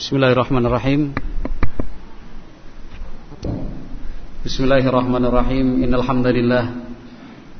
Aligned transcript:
Bismillahirrahmanirrahim. 0.00 1.12
Bismillahirrahmanirrahim. 4.40 5.84
Innal 5.84 6.00
hamdalillah 6.08 6.72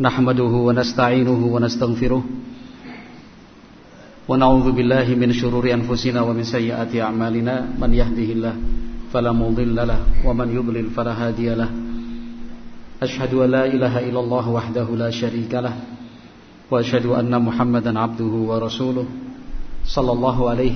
nahmaduhu 0.00 0.64
wa 0.64 0.72
nasta'inuhu 0.72 1.52
wa 1.52 1.60
nastaghfiruh. 1.60 2.24
Wa 4.24 4.40
na'udzu 4.40 4.72
billahi 4.72 5.20
min 5.20 5.36
shururi 5.36 5.76
anfusina 5.76 6.24
wa 6.24 6.32
min 6.32 6.48
sayyiati 6.48 7.04
a'malina. 7.04 7.76
Man 7.76 7.92
yahdihillah 7.92 8.56
fala 9.12 9.36
mudhillalah 9.36 10.24
wa 10.24 10.32
man 10.32 10.48
yudlil 10.48 10.88
fala 10.96 11.12
hadiyalah 11.12 11.68
an 11.68 13.08
la 13.52 13.68
ilaha 13.68 14.00
illallah 14.00 14.44
wahdahu 14.48 14.96
la 14.96 15.12
syarikalah 15.12 15.76
wa 16.72 16.80
ashhadu 16.80 17.12
anna 17.12 17.36
Muhammadan 17.36 18.00
'abduhu 18.00 18.48
wa 18.48 18.56
rasuluh 18.56 19.29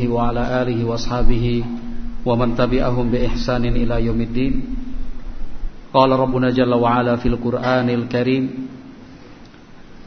wa 0.09 0.29
ala 0.29 0.61
alihi 0.61 0.85
wa 0.85 0.95
ashabihi 0.95 1.65
wa 2.25 2.37
man 2.37 2.57
tabi'ahum 2.57 3.11
bi 3.11 3.25
ihsanin 3.29 3.77
ila 3.77 4.01
yaumiddin 4.01 4.85
قال 5.95 6.11
ربنا 6.11 6.51
جل 6.51 6.75
وعلا 6.75 7.23
في 7.23 7.31
القرآن 7.39 7.87
الكريم 7.87 8.45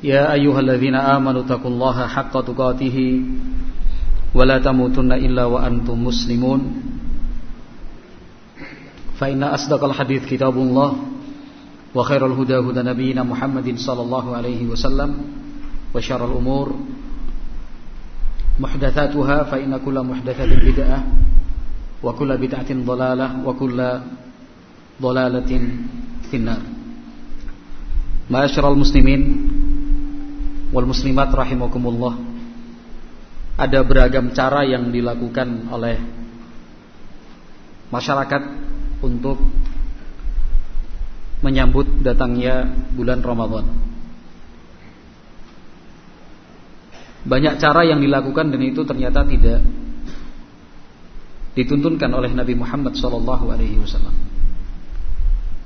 يا 0.03 0.35
أيها 0.35 0.59
الذين 0.59 0.95
آمنوا 0.99 1.47
اتقوا 1.47 1.71
الله 1.71 1.97
حق 2.07 2.35
تقاته 2.43 2.97
ولا 4.35 4.57
تموتن 4.59 5.11
إلا 5.15 5.47
وأنتم 5.47 5.95
مسلمون. 6.03 6.61
فإن 9.17 9.43
أصدق 9.43 9.83
الحديث 9.83 10.25
كتاب 10.25 10.57
الله 10.57 10.89
وخير 11.95 12.25
الهدى 12.25 12.57
هدى 12.57 12.81
نبينا 12.83 13.23
محمد 13.23 13.77
صلى 13.79 14.01
الله 14.01 14.25
عليه 14.35 14.61
وسلم 14.67 15.09
وشر 15.95 16.21
الأمور 16.31 16.67
محدثاتها 18.56 19.38
فإن 19.48 19.72
كل 19.80 19.96
محدثة 19.96 20.50
بدعة 20.60 21.00
وكل 22.04 22.30
بدعة 22.36 22.70
ضلالة 22.70 23.28
وكل 23.48 23.78
dolalatin 25.02 25.88
finnar 26.30 26.62
Ma'asyiral 28.30 28.78
muslimin 28.78 29.50
wal 30.70 30.86
muslimat 30.86 31.28
rahimakumullah 31.34 32.16
ada 33.58 33.82
beragam 33.84 34.32
cara 34.32 34.64
yang 34.64 34.88
dilakukan 34.88 35.68
oleh 35.68 36.00
masyarakat 37.92 38.42
untuk 39.04 39.36
menyambut 41.42 42.00
datangnya 42.00 42.70
bulan 42.94 43.20
Ramadan. 43.20 43.66
Banyak 47.25 47.57
cara 47.57 47.81
yang 47.87 48.03
dilakukan 48.03 48.53
dan 48.53 48.61
itu 48.61 48.85
ternyata 48.85 49.25
tidak 49.25 49.63
dituntunkan 51.57 52.13
oleh 52.13 52.29
Nabi 52.37 52.53
Muhammad 52.53 52.93
SAW. 52.93 53.25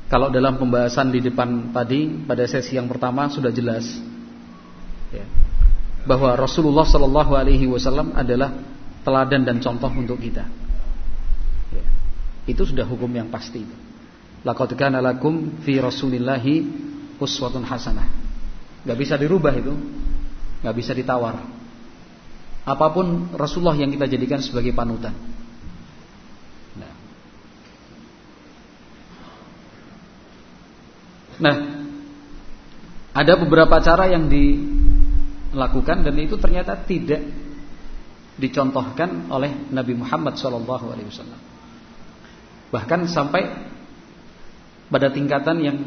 Kalau 0.08 0.28
dalam 0.28 0.60
pembahasan 0.60 1.12
di 1.12 1.24
depan 1.24 1.72
tadi 1.72 2.08
pada 2.28 2.44
sesi 2.48 2.76
yang 2.76 2.88
pertama 2.88 3.32
sudah 3.32 3.52
jelas 3.52 3.88
ya, 5.12 5.24
bahwa 6.04 6.36
Rasulullah 6.36 6.88
Wasallam 7.68 8.16
adalah 8.16 8.52
teladan 9.04 9.48
dan 9.48 9.58
contoh 9.64 9.92
untuk 9.92 10.20
kita. 10.20 10.48
Ya, 11.72 11.86
itu 12.48 12.64
sudah 12.64 12.84
hukum 12.88 13.08
yang 13.12 13.32
pasti. 13.32 13.64
Laqad 14.42 14.76
kana 14.76 15.00
fi 15.64 15.80
Rasulillahi 15.80 16.56
uswatun 17.22 17.64
hasanah. 17.64 18.08
Gak 18.82 18.98
bisa 18.98 19.14
dirubah 19.16 19.54
itu, 19.54 19.72
gak 20.62 20.76
bisa 20.78 20.94
ditawar. 20.94 21.42
Apa 22.62 22.88
pun 22.94 23.34
Rasulullah 23.34 23.74
yang 23.74 23.90
kita 23.90 24.06
jadikan 24.06 24.40
sebagai 24.40 24.72
panutan. 24.72 25.14
Nah, 31.42 31.58
ada 33.18 33.34
beberapa 33.34 33.82
cara 33.82 34.06
yang 34.14 34.30
dilakukan 34.30 36.06
dan 36.06 36.16
itu 36.22 36.38
ternyata 36.38 36.78
tidak 36.86 37.26
dicontohkan 38.38 39.26
oleh 39.34 39.74
Nabi 39.74 39.98
Muhammad 39.98 40.38
SAW. 40.38 40.62
Bahkan 42.72 43.00
sampai 43.10 43.42
pada 44.88 45.10
tingkatan 45.10 45.58
yang 45.66 45.78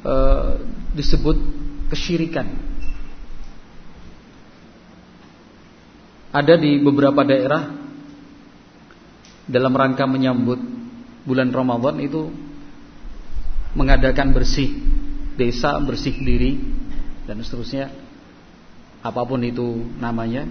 e, 0.00 0.14
disebut 0.94 1.36
kesyirikan. 1.90 2.71
Ada 6.32 6.56
di 6.56 6.80
beberapa 6.80 7.20
daerah 7.28 7.68
dalam 9.44 9.76
rangka 9.76 10.08
menyambut 10.08 10.56
bulan 11.28 11.52
Ramadan 11.52 12.00
itu 12.00 12.32
mengadakan 13.76 14.32
bersih 14.32 14.72
desa, 15.36 15.76
bersih 15.84 16.16
diri 16.16 16.56
dan 17.28 17.40
seterusnya 17.44 17.92
apa 19.02 19.22
pun 19.28 19.44
itu 19.44 19.92
namanya. 20.00 20.48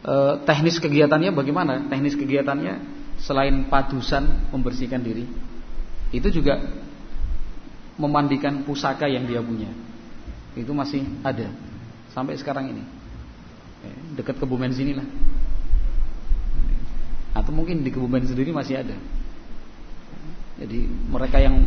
E, 0.00 0.14
teknis 0.46 0.78
kegiatannya 0.78 1.34
bagaimana? 1.34 1.90
Teknis 1.90 2.14
kegiatannya 2.14 2.74
selain 3.20 3.66
padusan 3.68 4.48
membersihkan 4.54 5.02
diri, 5.02 5.28
itu 6.14 6.28
juga 6.32 6.56
memandikan 8.00 8.64
pusaka 8.64 9.04
yang 9.10 9.28
dia 9.28 9.44
punya. 9.44 9.68
Itu 10.56 10.72
masih 10.72 11.04
ada 11.20 11.52
sampai 12.16 12.38
sekarang 12.40 12.72
ini. 12.72 12.99
Eh, 13.84 13.96
dekat 14.18 14.36
Kebumen 14.36 14.72
sinilah. 14.72 15.06
Atau 17.32 17.54
mungkin 17.54 17.80
di 17.80 17.90
Kebumen 17.92 18.26
sendiri 18.26 18.52
masih 18.52 18.82
ada. 18.82 18.96
Jadi 20.60 20.84
mereka 21.08 21.40
yang 21.40 21.64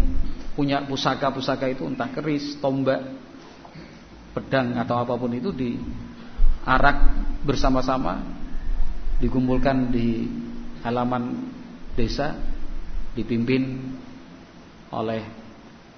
punya 0.54 0.86
pusaka-pusaka 0.86 1.66
itu 1.74 1.82
entah 1.90 2.14
keris, 2.14 2.62
tombak, 2.62 3.02
pedang 4.34 4.78
atau 4.78 5.02
apa 5.02 5.14
pun 5.18 5.34
itu 5.34 5.50
diarak 5.54 6.98
bersama-sama 7.42 8.22
dikumpulkan 9.22 9.94
di 9.94 10.30
halaman 10.82 11.54
desa 11.94 12.38
dipimpin 13.14 13.94
oleh 14.90 15.22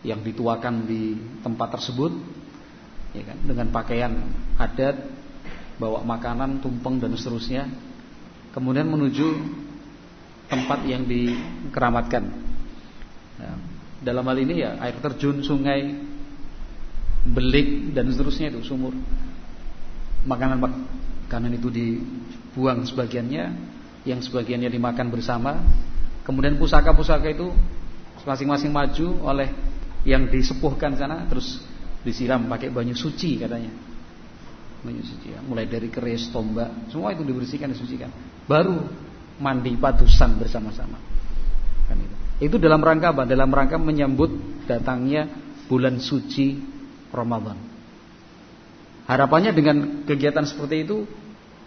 yang 0.04 0.22
dituakan 0.22 0.86
di 0.86 1.18
tempat 1.42 1.80
tersebut 1.80 2.12
ya 3.16 3.24
kan 3.24 3.38
dengan 3.48 3.68
pakaian 3.72 4.14
adat 4.60 5.00
bawa 5.76 6.04
makanan 6.04 6.64
tumpeng 6.64 7.00
dan 7.00 7.12
seterusnya 7.16 7.68
kemudian 8.56 8.88
menuju 8.88 9.28
tempat 10.48 10.88
yang 10.88 11.04
dikeramatkan 11.04 12.46
Ya. 13.36 13.52
Dalam 14.12 14.24
hal 14.28 14.38
ini 14.40 14.64
ya 14.64 14.80
air 14.80 14.96
terjun, 15.02 15.44
sungai, 15.44 15.92
belik 17.28 17.92
dan 17.96 18.08
seterusnya 18.12 18.54
itu 18.54 18.64
sumur. 18.64 18.96
Makanan 20.26 20.58
makanan 20.62 21.52
itu 21.58 21.70
dibuang 21.70 22.86
sebagiannya, 22.86 23.44
yang 24.08 24.20
sebagiannya 24.22 24.70
dimakan 24.72 25.08
bersama. 25.12 25.58
Kemudian 26.26 26.58
pusaka-pusaka 26.58 27.30
itu 27.30 27.54
masing-masing 28.26 28.74
maju 28.74 29.08
oleh 29.30 29.54
yang 30.06 30.26
disepuhkan 30.30 30.98
sana 30.98 31.30
terus 31.30 31.62
disiram 32.02 32.46
pakai 32.50 32.74
banyu 32.74 32.98
suci 32.98 33.38
katanya. 33.38 33.70
Suci 34.86 35.34
ya. 35.34 35.42
Mulai 35.42 35.66
dari 35.66 35.90
keris, 35.90 36.30
tombak, 36.30 36.92
semua 36.94 37.14
itu 37.16 37.26
dibersihkan, 37.26 37.74
disucikan. 37.74 38.14
Baru 38.46 38.86
mandi 39.42 39.74
padusan 39.76 40.38
bersama-sama. 40.38 41.02
Kan 41.90 41.98
itu. 41.98 42.16
Itu 42.52 42.56
dalam 42.62 42.84
rangka 42.84 43.16
apa? 43.16 43.24
Dalam 43.26 43.50
rangka 43.50 43.80
menyambut 43.80 44.30
datangnya 44.70 45.32
bulan 45.66 45.98
suci 45.98 46.60
Ramadan. 47.10 47.58
Harapannya 49.06 49.54
dengan 49.54 50.06
kegiatan 50.06 50.46
seperti 50.46 50.86
itu 50.86 51.06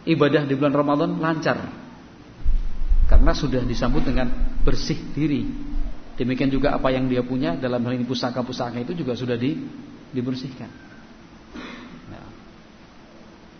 ibadah 0.06 0.42
di 0.46 0.54
bulan 0.58 0.74
Ramadan 0.74 1.10
lancar. 1.18 1.58
Karena 3.08 3.32
sudah 3.32 3.64
disambut 3.64 4.04
dengan 4.04 4.28
bersih 4.62 4.98
diri. 5.16 5.48
Demikian 6.18 6.50
juga 6.50 6.74
apa 6.74 6.90
yang 6.90 7.06
dia 7.06 7.22
punya 7.22 7.54
dalam 7.54 7.80
hal 7.86 7.94
ini 7.94 8.04
pusaka-pusaka 8.04 8.82
itu 8.82 8.92
juga 8.92 9.14
sudah 9.14 9.38
di, 9.38 9.54
dibersihkan. 10.10 10.87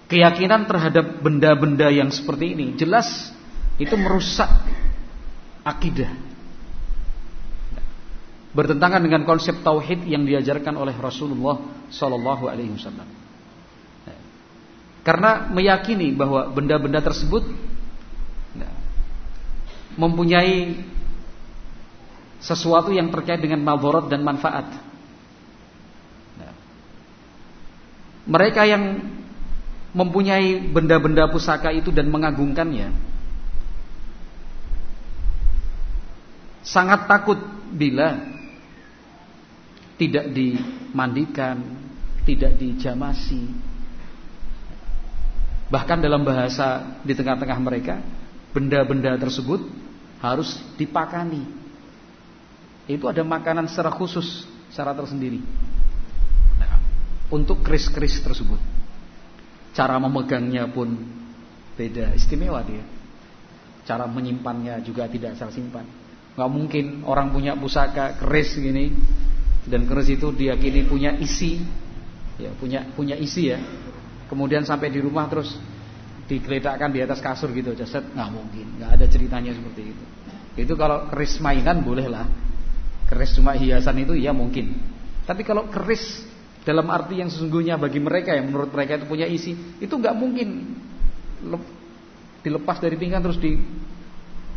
Keyakinan 0.08 0.64
terhadap 0.64 1.20
benda-benda 1.20 1.92
yang 1.92 2.08
seperti 2.08 2.56
ini 2.56 2.72
jelas 2.80 3.28
itu 3.76 3.92
merusak 3.92 4.48
akidah 5.62 6.28
bertentangan 8.56 8.98
dengan 8.98 9.22
konsep 9.28 9.60
tauhid 9.60 10.08
yang 10.08 10.24
diajarkan 10.24 10.74
oleh 10.74 10.96
Rasulullah 10.96 11.60
Sallallahu 11.92 12.48
Alaihi 12.48 12.72
Wasallam. 12.72 13.08
Karena 15.04 15.46
meyakini 15.48 16.12
bahwa 16.12 16.50
benda-benda 16.52 17.00
tersebut 17.00 17.46
mempunyai 19.94 20.84
sesuatu 22.42 22.90
yang 22.90 23.10
terkait 23.14 23.38
dengan 23.38 23.62
madarat 23.62 24.10
dan 24.10 24.26
manfaat. 24.26 24.66
Mereka 28.28 28.62
yang 28.68 28.84
mempunyai 29.96 30.60
benda-benda 30.68 31.28
pusaka 31.32 31.72
itu 31.72 31.88
dan 31.88 32.12
mengagungkannya 32.12 33.08
sangat 36.68 37.08
takut 37.08 37.40
bila 37.72 38.20
tidak 39.98 40.30
dimandikan, 40.30 41.58
tidak 42.28 42.54
dijamasi. 42.60 43.50
Bahkan 45.68 45.98
dalam 46.00 46.22
bahasa 46.22 47.00
di 47.02 47.12
tengah-tengah 47.12 47.58
mereka, 47.60 48.00
benda-benda 48.52 49.16
tersebut 49.16 49.64
harus 50.22 50.60
dipakani. 50.78 51.44
Itu 52.88 53.04
ada 53.10 53.20
makanan 53.20 53.68
secara 53.68 53.92
khusus, 53.92 54.48
secara 54.72 54.96
tersendiri. 54.96 55.44
Nah, 56.56 56.80
untuk 57.28 57.60
keris-keris 57.60 58.22
tersebut. 58.24 58.77
Cara 59.78 59.94
memegangnya 60.02 60.66
pun 60.74 60.90
beda, 61.78 62.10
istimewa 62.18 62.58
dia. 62.66 62.82
Cara 63.86 64.10
menyimpannya 64.10 64.82
juga 64.82 65.06
tidak 65.06 65.38
asal 65.38 65.54
simpan. 65.54 65.86
Gak 66.34 66.50
mungkin 66.50 67.06
orang 67.06 67.30
punya 67.30 67.54
pusaka 67.54 68.18
keris 68.18 68.58
gini 68.58 68.90
dan 69.70 69.86
keris 69.86 70.10
itu 70.18 70.34
diyakini 70.34 70.82
punya 70.82 71.14
isi, 71.22 71.62
ya 72.42 72.50
punya 72.58 72.90
punya 72.90 73.14
isi 73.14 73.54
ya. 73.54 73.62
Kemudian 74.26 74.66
sampai 74.66 74.90
di 74.90 74.98
rumah 74.98 75.30
terus 75.30 75.54
digeletakkan 76.26 76.90
di 76.90 76.98
atas 76.98 77.22
kasur 77.22 77.54
gitu 77.54 77.72
aja 77.72 77.86
set 77.86 78.02
nggak 78.02 78.30
mungkin, 78.34 78.82
nggak 78.82 78.90
ada 78.98 79.06
ceritanya 79.06 79.54
seperti 79.54 79.94
itu. 79.94 80.04
Itu 80.58 80.74
kalau 80.74 81.06
keris 81.14 81.38
mainan 81.38 81.86
boleh 81.86 82.10
lah. 82.10 82.26
Keris 83.06 83.32
cuma 83.38 83.54
hiasan 83.54 83.94
itu 84.02 84.18
ya 84.18 84.34
mungkin. 84.34 84.74
Tapi 85.22 85.46
kalau 85.46 85.70
keris 85.70 86.27
dalam 86.68 86.84
arti 86.92 87.24
yang 87.24 87.32
sesungguhnya 87.32 87.80
bagi 87.80 87.96
mereka 87.96 88.36
yang 88.36 88.52
menurut 88.52 88.68
mereka 88.68 89.00
itu 89.00 89.08
punya 89.08 89.24
isi, 89.24 89.56
itu 89.80 89.88
nggak 89.88 90.12
mungkin. 90.12 90.76
Dilepas 92.44 92.76
dari 92.76 93.00
pinggang 93.00 93.24
terus 93.24 93.40
di 93.40 93.56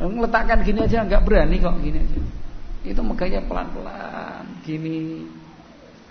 letakkan 0.01 0.59
gini 0.59 0.83
aja 0.83 1.07
nggak 1.07 1.23
berani 1.23 1.55
kok 1.63 1.79
gini 1.79 2.03
aja. 2.03 2.19
Itu 2.83 2.99
megahnya 2.99 3.47
pelan-pelan 3.47 4.59
gini. 4.67 5.23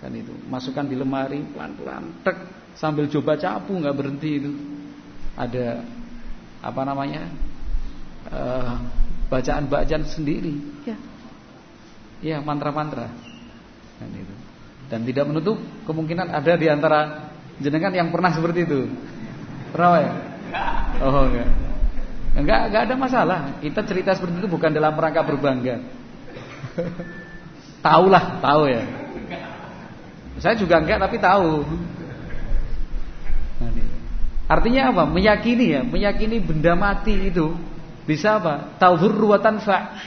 Kan 0.01 0.17
itu 0.17 0.33
masukkan 0.49 0.89
di 0.89 0.97
lemari 0.97 1.45
pelan-pelan 1.53 2.25
tek 2.25 2.49
sambil 2.73 3.05
coba 3.05 3.37
capu 3.37 3.77
nggak 3.77 3.93
berhenti 3.93 4.29
itu. 4.41 4.51
Ada 5.37 5.85
apa 6.65 6.81
namanya 6.81 7.29
uh, 8.33 8.73
bacaan-bacaan 9.29 10.09
sendiri. 10.09 10.57
Ya. 10.89 10.97
Ya 12.25 12.37
mantra-mantra. 12.41 13.05
Kan 14.01 14.09
itu 14.17 14.40
dan 14.91 15.07
tidak 15.07 15.31
menutup 15.31 15.55
kemungkinan 15.87 16.27
ada 16.27 16.53
di 16.59 16.67
antara 16.67 17.31
jenengan 17.63 17.95
yang 17.95 18.11
pernah 18.11 18.35
seperti 18.35 18.67
itu 18.67 18.91
pernah 19.71 20.03
ya 20.03 20.11
oh 20.99 21.31
enggak 21.31 21.47
enggak 22.35 22.61
enggak 22.67 22.81
ada 22.91 22.95
masalah 22.99 23.39
kita 23.63 23.81
cerita 23.87 24.11
seperti 24.11 24.43
itu 24.43 24.49
bukan 24.51 24.75
dalam 24.75 24.91
rangka 24.99 25.23
berbangga 25.23 25.79
Tahulah, 27.81 28.37
tahu 28.39 28.63
ya. 28.69 28.83
Saya 30.37 30.55
juga 30.57 30.77
enggak 30.81 31.01
tapi 31.01 31.17
tahu. 31.17 31.65
Artinya 34.45 34.93
apa? 34.93 35.03
Meyakini 35.09 35.65
ya, 35.73 35.81
meyakini 35.81 36.37
benda 36.37 36.77
mati 36.77 37.33
itu 37.33 37.57
bisa 38.05 38.37
apa? 38.37 38.77
Tauhur 38.77 39.17
wa 39.17 39.41
tanfa. 39.41 39.97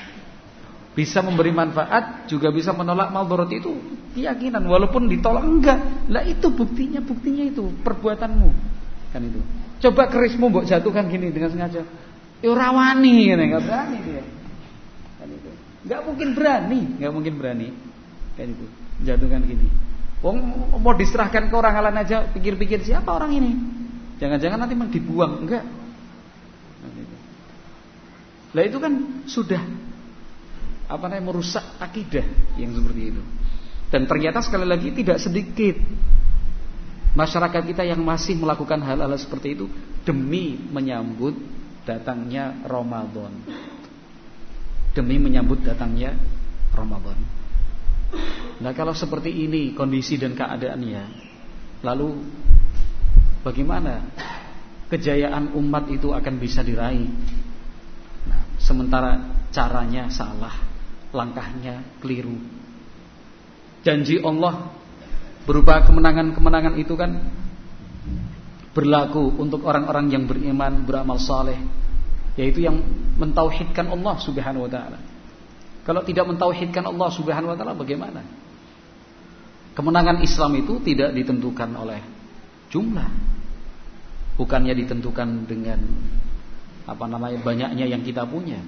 Bisa 0.95 1.19
memberi 1.27 1.51
manfaat, 1.51 2.31
juga 2.31 2.55
bisa 2.55 2.71
menolak 2.71 3.11
maldorot 3.11 3.51
itu 3.51 3.75
keyakinan 4.15 4.63
walaupun 4.63 5.11
ditolak 5.11 5.43
enggak. 5.43 5.79
Lah 6.07 6.23
itu 6.23 6.47
buktinya, 6.55 7.03
buktinya 7.03 7.43
itu 7.43 7.67
perbuatanmu. 7.83 8.51
Kan 9.11 9.23
itu. 9.27 9.43
Coba 9.83 10.07
kerismu 10.07 10.55
mbok 10.55 10.71
jatuhkan 10.71 11.11
gini 11.11 11.35
dengan 11.35 11.51
sengaja. 11.51 11.83
Ya 12.39 12.51
rawani, 12.55 13.35
enggak 13.35 13.63
berani 13.67 13.99
dia. 14.07 14.23
Gak 15.85 16.01
mungkin 16.09 16.33
berani, 16.33 16.81
gak 16.97 17.13
mungkin 17.13 17.35
berani. 17.37 17.69
Kan 18.39 18.57
itu, 18.57 18.67
jatuhkan 19.05 19.45
gini. 19.45 19.69
Wong 20.25 20.41
mau 20.81 20.97
diserahkan 20.97 21.53
ke 21.53 21.55
orang 21.55 21.77
lain 21.85 22.01
aja, 22.01 22.25
pikir-pikir 22.33 22.81
siapa 22.81 23.13
orang 23.13 23.37
ini? 23.37 23.53
Jangan-jangan 24.17 24.65
nanti 24.65 24.75
mau 24.79 24.89
dibuang, 24.89 25.45
enggak. 25.45 25.65
Nah 28.55 28.63
itu 28.63 28.79
kan 28.79 28.93
sudah 29.27 29.59
apa 30.95 31.11
namanya 31.11 31.35
merusak 31.35 31.65
akidah 31.83 32.25
yang 32.57 32.71
seperti 32.73 33.03
itu. 33.11 33.23
Dan 33.91 34.07
ternyata 34.07 34.43
sekali 34.43 34.67
lagi 34.67 34.91
tidak 34.95 35.19
sedikit 35.23 35.77
masyarakat 37.15 37.63
kita 37.63 37.83
yang 37.87 38.03
masih 38.03 38.35
melakukan 38.39 38.83
hal-hal 38.83 39.11
seperti 39.15 39.55
itu 39.55 39.67
demi 40.03 40.59
menyambut 40.59 41.35
datangnya 41.87 42.65
Ramadan 42.67 43.35
demi 44.95 45.19
menyambut 45.19 45.61
datangnya 45.67 46.15
Ramadan. 46.73 47.19
Nah 48.63 48.71
kalau 48.73 48.95
seperti 48.95 49.35
ini 49.35 49.75
kondisi 49.75 50.15
dan 50.15 50.39
keadaannya, 50.39 51.03
lalu 51.83 52.23
bagaimana 53.43 54.07
kejayaan 54.89 55.51
umat 55.59 55.91
itu 55.91 56.15
akan 56.15 56.35
bisa 56.39 56.63
diraih? 56.63 57.11
Nah, 58.31 58.41
sementara 58.63 59.19
caranya 59.51 60.07
salah, 60.15 60.55
langkahnya 61.15 61.81
keliru. 62.03 62.35
Janji 63.87 64.19
Allah 64.19 64.75
berupa 65.47 65.81
kemenangan-kemenangan 65.87 66.75
itu 66.81 66.99
kan 66.99 67.21
berlaku 68.75 69.39
untuk 69.39 69.63
orang-orang 69.63 70.11
yang 70.11 70.25
beriman, 70.27 70.83
beramal 70.83 71.17
saleh, 71.23 71.57
yaitu 72.35 72.67
yang 72.67 72.83
mentauhidkan 73.15 73.87
Allah 73.87 74.19
Subhanahu 74.19 74.67
wa 74.67 74.71
taala. 74.71 74.99
Kalau 75.87 76.03
tidak 76.03 76.27
mentauhidkan 76.27 76.83
Allah 76.91 77.09
Subhanahu 77.15 77.55
wa 77.55 77.57
taala 77.57 77.79
bagaimana? 77.79 78.21
Kemenangan 79.79 80.23
Islam 80.23 80.59
itu 80.59 80.83
tidak 80.83 81.15
ditentukan 81.15 81.71
oleh 81.79 82.03
jumlah. 82.71 83.11
Bukannya 84.35 84.75
ditentukan 84.75 85.47
dengan 85.47 85.79
apa 86.85 87.05
namanya 87.07 87.39
banyaknya 87.39 87.87
yang 87.87 88.03
kita 88.03 88.27
punya. 88.27 88.59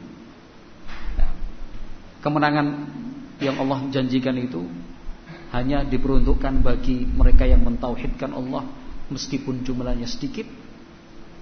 Kemenangan 2.26 2.66
yang 3.38 3.54
Allah 3.62 3.86
janjikan 3.94 4.34
itu 4.34 4.66
hanya 5.54 5.86
diperuntukkan 5.86 6.58
bagi 6.58 7.06
mereka 7.06 7.46
yang 7.46 7.62
mentauhidkan 7.62 8.34
Allah 8.34 8.66
meskipun 9.14 9.62
jumlahnya 9.62 10.10
sedikit 10.10 10.42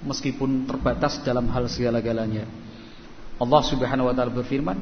meskipun 0.04 0.68
terbatas 0.68 1.24
dalam 1.24 1.48
hal 1.48 1.64
segala-galanya. 1.72 2.44
Allah 3.40 3.62
Subhanahu 3.64 4.12
wa 4.12 4.14
taala 4.14 4.36
berfirman, 4.36 4.76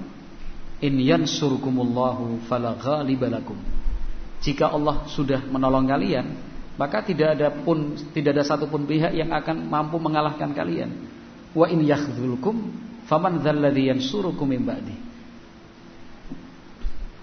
"In 0.83 0.99
yansurkumullahu 0.99 2.51
fala 2.51 2.75
ghaliba 2.75 3.31
Jika 4.43 4.75
Allah 4.75 5.07
sudah 5.07 5.47
menolong 5.47 5.87
kalian, 5.87 6.27
maka 6.75 7.07
tidak 7.07 7.39
ada 7.39 7.55
pun 7.63 7.95
tidak 8.11 8.35
ada 8.35 8.43
satupun 8.43 8.91
pihak 8.91 9.15
yang 9.15 9.31
akan 9.31 9.71
mampu 9.71 10.03
mengalahkan 10.03 10.51
kalian. 10.51 10.91
Wa 11.55 11.71
in 11.71 11.87
yakhdhulkum 11.87 12.75
faman 13.07 13.39
dzalladzi 13.39 13.87
yansurukum 13.87 14.51
min. 14.51 14.67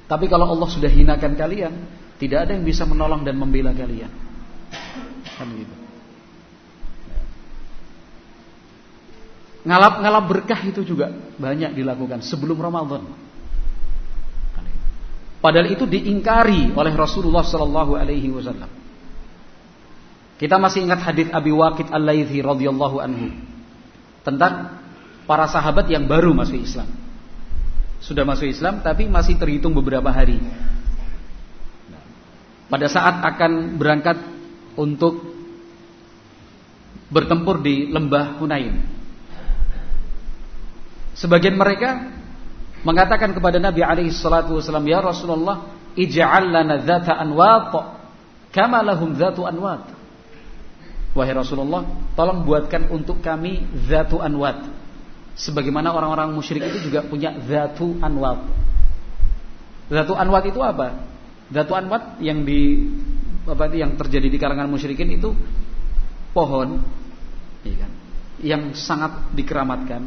Tapi 0.10 0.26
kalau 0.26 0.50
Allah 0.50 0.66
sudah 0.66 0.90
hinakan 0.90 1.38
kalian, 1.38 1.74
tidak 2.18 2.50
ada 2.50 2.58
yang 2.58 2.66
bisa 2.66 2.82
menolong 2.90 3.22
dan 3.22 3.38
membela 3.38 3.70
kalian. 3.70 4.10
Kan 5.38 5.48
gitu. 5.54 5.76
Ngalap-ngalap 9.70 10.26
berkah 10.26 10.60
itu 10.66 10.82
juga 10.82 11.14
banyak 11.38 11.78
dilakukan 11.78 12.26
sebelum 12.26 12.58
Ramadan. 12.58 13.06
Padahal 15.40 15.72
itu 15.72 15.86
diingkari 15.88 16.74
oleh 16.74 16.94
Rasulullah 16.98 17.46
Sallallahu 17.46 17.96
Alaihi 17.96 18.28
Wasallam. 18.34 18.68
Kita 20.40 20.56
masih 20.60 20.88
ingat 20.88 21.04
hadis 21.04 21.28
Abi 21.32 21.52
Waqid 21.52 21.92
Al-Laythi 21.92 22.44
radhiyallahu 22.44 22.98
anhu 23.00 23.28
tentang 24.24 24.84
para 25.28 25.46
sahabat 25.48 25.88
yang 25.88 26.08
baru 26.08 26.36
masuk 26.36 26.60
Islam. 26.60 26.88
Sudah 28.00 28.24
masuk 28.24 28.48
Islam 28.48 28.80
tapi 28.80 29.12
masih 29.12 29.36
terhitung 29.36 29.76
beberapa 29.76 30.08
hari. 30.08 30.40
Pada 32.70 32.88
saat 32.88 33.20
akan 33.26 33.76
berangkat 33.76 34.18
untuk 34.78 35.26
bertempur 37.10 37.60
di 37.60 37.90
lembah 37.90 38.38
Hunain. 38.38 38.78
Sebagian 41.18 41.58
mereka 41.60 42.08
mengatakan 42.86 43.36
kepada 43.36 43.60
Nabi 43.60 43.84
alaihi 43.84 44.14
salatu 44.14 44.56
wasallam, 44.56 44.88
"Ya 44.88 45.04
Rasulullah, 45.04 45.68
ij'al 45.98 46.48
lana 46.48 46.80
dzata 46.80 47.18
anwat 47.20 47.76
kama 48.56 48.80
lahum 48.86 49.18
dzatu 49.18 49.44
anwat." 49.44 49.84
Wahai 51.18 51.34
Rasulullah, 51.34 51.84
tolong 52.14 52.46
buatkan 52.46 52.88
untuk 52.94 53.20
kami 53.20 53.66
dzatu 53.90 54.22
anwat. 54.22 54.79
Sebagaimana 55.36 55.94
orang-orang 55.94 56.34
musyrik 56.34 56.66
itu 56.66 56.90
juga 56.90 57.06
punya 57.06 57.36
dzatu 57.36 58.00
anwat. 58.02 58.44
Dzatu 59.90 60.14
anwat 60.14 60.44
itu 60.50 60.60
apa? 60.62 61.06
Dzatu 61.50 61.74
anwat 61.74 62.22
yang 62.22 62.46
di 62.46 62.86
apa 63.50 63.66
itu 63.72 63.82
yang 63.82 63.98
terjadi 63.98 64.28
di 64.30 64.38
kalangan 64.38 64.70
musyrikin 64.70 65.10
itu 65.10 65.34
pohon 66.36 66.78
ya 67.66 67.76
kan, 67.82 67.92
yang 68.40 68.64
sangat 68.78 69.34
dikeramatkan, 69.34 70.06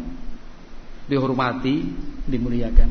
dihormati, 1.11 1.91
dimuliakan. 2.31 2.91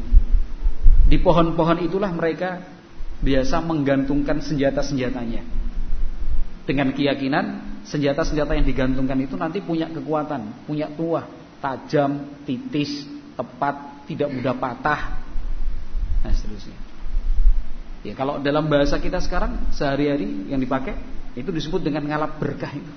Di 1.07 1.17
pohon-pohon 1.19 1.83
itulah 1.83 2.11
mereka 2.11 2.63
biasa 3.21 3.59
menggantungkan 3.63 4.39
senjata-senjatanya. 4.43 5.43
Dengan 6.61 6.93
keyakinan 6.93 7.45
senjata-senjata 7.83 8.53
yang 8.53 8.65
digantungkan 8.67 9.17
itu 9.19 9.35
nanti 9.35 9.59
punya 9.59 9.89
kekuatan, 9.89 10.67
punya 10.69 10.87
tuah, 10.93 11.25
tajam, 11.61 12.41
titis, 12.43 13.05
tepat, 13.37 14.05
tidak 14.09 14.33
mudah 14.33 14.57
patah. 14.57 15.21
Nah, 16.25 16.33
seterusnya. 16.33 16.77
Ya, 18.01 18.17
kalau 18.17 18.41
dalam 18.41 18.65
bahasa 18.65 18.97
kita 18.97 19.21
sekarang 19.21 19.71
sehari-hari 19.71 20.49
yang 20.49 20.57
dipakai 20.57 20.97
itu 21.37 21.53
disebut 21.53 21.85
dengan 21.85 22.03
ngalap 22.09 22.41
berkah 22.41 22.73
itu. 22.73 22.93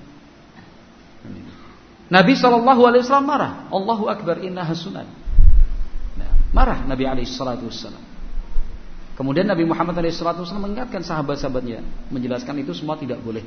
Nabi 2.08 2.32
Shallallahu 2.36 2.82
Alaihi 2.84 3.02
Wasallam 3.04 3.28
marah. 3.28 3.52
Allahu 3.68 4.08
Akbar 4.08 4.40
inna 4.40 4.64
hasunan. 4.64 5.08
Nah, 6.16 6.30
marah 6.52 6.84
Nabi 6.88 7.04
Alaihi 7.04 7.28
Wasallam. 7.28 8.04
Kemudian 9.14 9.46
Nabi 9.46 9.62
Muhammad 9.62 9.94
SAW 10.10 10.42
mengingatkan 10.58 10.98
sahabat-sahabatnya, 11.06 12.10
menjelaskan 12.10 12.66
itu 12.66 12.74
semua 12.74 12.98
tidak 12.98 13.22
boleh. 13.22 13.46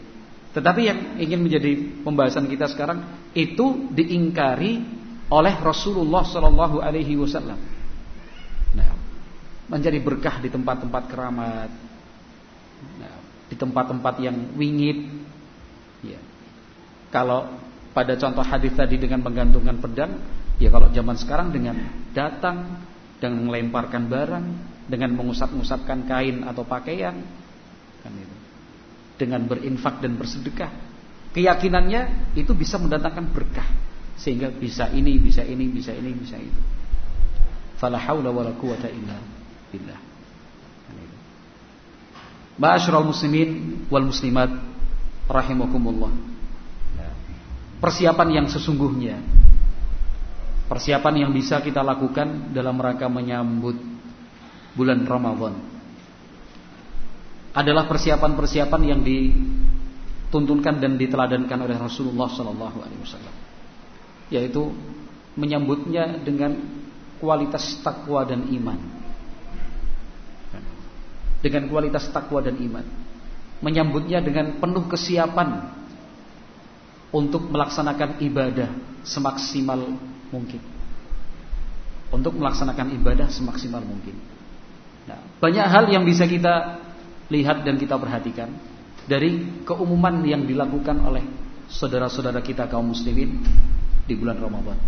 Tetapi 0.55 0.81
yang 0.81 0.99
ingin 1.19 1.43
menjadi 1.43 1.71
pembahasan 2.07 2.47
kita 2.47 2.71
sekarang 2.71 3.03
itu 3.35 3.91
diingkari 3.91 4.79
oleh 5.27 5.53
Rasulullah 5.59 6.23
Shallallahu 6.23 6.79
Alaihi 6.79 7.19
Wasallam. 7.19 7.59
Nah, 8.75 8.89
menjadi 9.67 9.99
berkah 9.99 10.39
di 10.39 10.47
tempat-tempat 10.47 11.03
keramat, 11.11 11.69
nah, 12.99 13.15
di 13.51 13.55
tempat-tempat 13.55 14.15
yang 14.23 14.37
wingit. 14.55 14.99
Ya. 16.03 16.19
Kalau 17.11 17.59
pada 17.91 18.15
contoh 18.15 18.43
hadis 18.43 18.71
tadi 18.75 18.95
dengan 18.95 19.23
menggantungkan 19.23 19.77
pedang, 19.83 20.11
ya 20.61 20.71
kalau 20.71 20.87
zaman 20.95 21.15
sekarang 21.19 21.51
dengan 21.51 21.75
datang 22.15 22.87
dengan 23.17 23.49
melemparkan 23.49 24.07
barang, 24.07 24.45
dengan 24.87 25.11
mengusap-usapkan 25.17 26.07
kain 26.07 26.45
atau 26.47 26.63
pakaian 26.63 27.17
kan 28.05 28.13
itu. 28.15 28.37
Dengan 29.17 29.49
berinfak 29.49 29.97
dan 29.99 30.13
bersedekah. 30.13 30.69
Keyakinannya 31.33 32.31
itu 32.37 32.53
bisa 32.53 32.77
mendatangkan 32.77 33.33
berkah 33.33 33.86
sehingga 34.17 34.49
bisa 34.49 34.89
ini, 34.91 35.21
bisa 35.21 35.45
ini, 35.45 35.69
bisa 35.69 35.93
ini, 35.93 36.11
bisa 36.17 36.35
itu. 36.35 36.61
Fala 37.77 38.01
haula 38.01 38.33
wala 38.33 38.51
quwata 38.57 38.89
illa 38.89 39.17
billah. 39.69 39.99
Ma'asyiral 42.57 43.05
muslimin 43.05 43.85
wal 43.93 44.09
muslimat 44.09 44.49
rahimakumullah. 45.29 46.09
Persiapan 47.77 48.41
yang 48.41 48.47
sesungguhnya 48.49 49.21
Persiapan 50.67 51.23
yang 51.23 51.31
bisa 51.31 51.63
kita 51.63 51.79
lakukan 51.79 52.51
dalam 52.51 52.75
rangka 52.75 53.07
menyambut 53.07 53.79
bulan 54.75 54.99
Ramadan 55.07 55.55
adalah 57.55 57.87
persiapan-persiapan 57.87 58.81
yang 58.83 58.99
dituntunkan 58.99 60.75
dan 60.83 60.99
diteladankan 60.99 61.59
oleh 61.63 61.79
Rasulullah 61.79 62.27
Sallallahu 62.27 62.77
Alaihi 62.83 62.99
Wasallam, 62.99 63.35
yaitu 64.27 64.73
menyambutnya 65.37 66.19
dengan 66.21 66.57
kualitas 67.21 67.79
takwa 67.81 68.25
dan 68.25 68.45
iman, 68.49 68.79
dengan 71.39 71.69
kualitas 71.69 72.09
takwa 72.09 72.41
dan 72.41 72.57
iman, 72.57 72.85
menyambutnya 73.61 74.19
dengan 74.21 74.57
penuh 74.57 74.85
kesiapan 74.89 75.71
untuk 77.13 77.47
melaksanakan 77.47 78.19
ibadah 78.19 78.69
semaksimal 79.05 79.79
mungkin, 80.33 80.61
untuk 82.11 82.35
melaksanakan 82.35 82.97
ibadah 82.97 83.27
semaksimal 83.31 83.81
mungkin. 83.85 84.17
Nah, 85.07 85.23
banyak 85.39 85.65
hal 85.65 85.87
yang 85.87 86.03
bisa 86.03 86.27
kita 86.27 86.83
lihat 87.31 87.63
dan 87.63 87.79
kita 87.79 87.95
perhatikan 87.95 88.51
dari 89.07 89.63
keumuman 89.63 90.19
yang 90.27 90.43
dilakukan 90.43 90.99
oleh 90.99 91.23
saudara-saudara 91.71 92.43
kita 92.43 92.67
kaum 92.67 92.91
muslimin 92.91 93.39
di 94.07 94.15
bulan 94.15 94.39
Ramadan. 94.39 94.79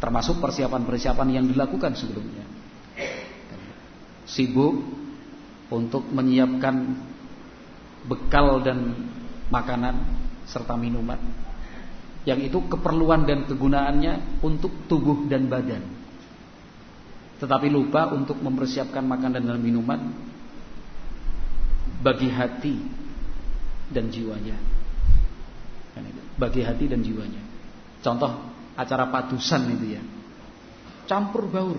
Termasuk 0.00 0.40
persiapan-persiapan 0.40 1.28
yang 1.28 1.44
dilakukan 1.50 1.92
sebelumnya. 1.92 2.46
Sibuk 4.24 4.80
untuk 5.68 6.06
menyiapkan 6.08 6.96
bekal 8.06 8.62
dan 8.64 8.96
makanan 9.52 10.00
serta 10.46 10.78
minuman 10.78 11.18
yang 12.24 12.40
itu 12.40 12.64
keperluan 12.70 13.28
dan 13.28 13.44
kegunaannya 13.44 14.40
untuk 14.40 14.72
tubuh 14.88 15.26
dan 15.28 15.50
badan 15.50 16.00
tetapi 17.40 17.72
lupa 17.72 18.12
untuk 18.12 18.36
mempersiapkan 18.44 19.00
makanan 19.00 19.40
dan 19.40 19.56
minuman 19.56 20.12
bagi 22.04 22.28
hati 22.28 22.76
dan 23.88 24.12
jiwanya. 24.12 24.60
Kan 25.96 26.04
bagi 26.36 26.60
hati 26.60 26.84
dan 26.84 27.00
jiwanya. 27.00 27.40
Contoh 28.00 28.32
acara 28.76 29.08
padusan 29.08 29.76
itu 29.76 29.86
ya. 29.96 30.02
Campur 31.04 31.48
baur. 31.48 31.78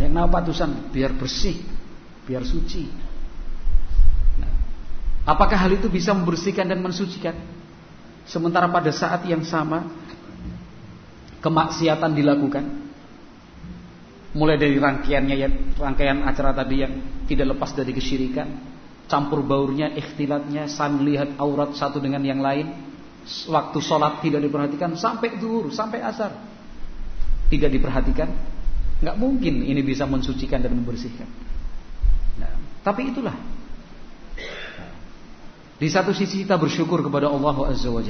Yang 0.00 0.12
nama 0.12 0.28
padusan 0.28 0.92
biar 0.92 1.12
bersih, 1.12 1.60
biar 2.24 2.44
suci. 2.44 2.88
Nah, 4.40 4.52
apakah 5.28 5.56
hal 5.56 5.76
itu 5.76 5.92
bisa 5.92 6.16
membersihkan 6.16 6.68
dan 6.68 6.80
mensucikan? 6.80 7.36
Sementara 8.24 8.68
pada 8.68 8.88
saat 8.92 9.24
yang 9.28 9.44
sama 9.44 9.88
kemaksiatan 11.40 12.12
dilakukan, 12.16 12.64
mulai 14.36 14.56
dari 14.60 14.78
rangkaiannya 14.78 15.36
ya 15.36 15.48
rangkaian 15.74 16.22
acara 16.22 16.54
tadi 16.54 16.86
yang 16.86 16.92
tidak 17.26 17.56
lepas 17.56 17.74
dari 17.74 17.90
kesyirikan 17.90 18.46
campur 19.10 19.42
baurnya 19.42 19.90
ikhtilatnya 19.90 20.70
saling 20.70 21.02
lihat 21.02 21.34
aurat 21.42 21.74
satu 21.74 21.98
dengan 21.98 22.22
yang 22.22 22.38
lain 22.38 22.89
waktu 23.26 23.78
sholat 23.78 24.24
tidak 24.24 24.40
diperhatikan 24.42 24.96
sampai 24.96 25.36
zuhur 25.38 25.70
sampai 25.70 26.00
asar. 26.02 26.32
Tidak 27.50 27.70
diperhatikan? 27.70 28.28
Nggak 29.00 29.16
mungkin 29.16 29.64
ini 29.64 29.80
bisa 29.82 30.06
mensucikan 30.06 30.62
dan 30.62 30.76
membersihkan. 30.76 31.26
Nah, 32.38 32.52
tapi 32.84 33.10
itulah. 33.10 33.34
Di 35.80 35.88
satu 35.88 36.12
sisi 36.12 36.44
kita 36.44 36.60
bersyukur 36.60 37.00
kepada 37.00 37.32
Allah 37.32 37.72
Azza 37.72 37.88
wa 37.88 38.04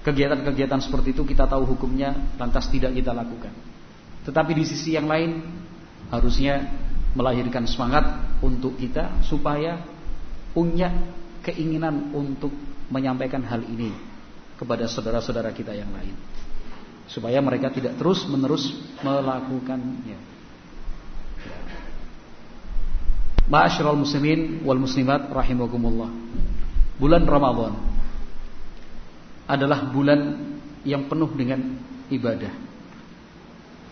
Kegiatan-kegiatan 0.00 0.80
seperti 0.80 1.12
itu 1.12 1.28
kita 1.28 1.44
tahu 1.44 1.76
hukumnya 1.76 2.16
lantas 2.40 2.72
tidak 2.72 2.96
kita 2.96 3.12
lakukan. 3.12 3.52
Tetapi 4.24 4.56
di 4.56 4.64
sisi 4.64 4.96
yang 4.96 5.04
lain 5.04 5.44
harusnya 6.08 6.72
melahirkan 7.12 7.68
semangat 7.68 8.40
untuk 8.40 8.80
kita 8.80 9.20
supaya 9.28 9.76
punya 10.56 10.88
keinginan 11.44 12.16
untuk 12.16 12.50
menyampaikan 12.88 13.44
hal 13.44 13.60
ini 13.60 14.09
kepada 14.60 14.84
saudara-saudara 14.84 15.48
kita 15.56 15.72
yang 15.72 15.88
lain. 15.88 16.12
Supaya 17.08 17.40
mereka 17.40 17.72
tidak 17.72 17.96
terus-menerus 17.96 18.76
melakukannya. 19.00 20.20
Ma'asyiral 23.48 23.98
muslimin 23.98 24.62
wal 24.62 24.78
muslimat 24.78 25.32
rahimakumullah. 25.32 26.12
Bulan 27.00 27.24
Ramadan 27.24 27.74
adalah 29.48 29.88
bulan 29.88 30.20
yang 30.84 31.08
penuh 31.08 31.32
dengan 31.34 31.58
ibadah 32.12 32.70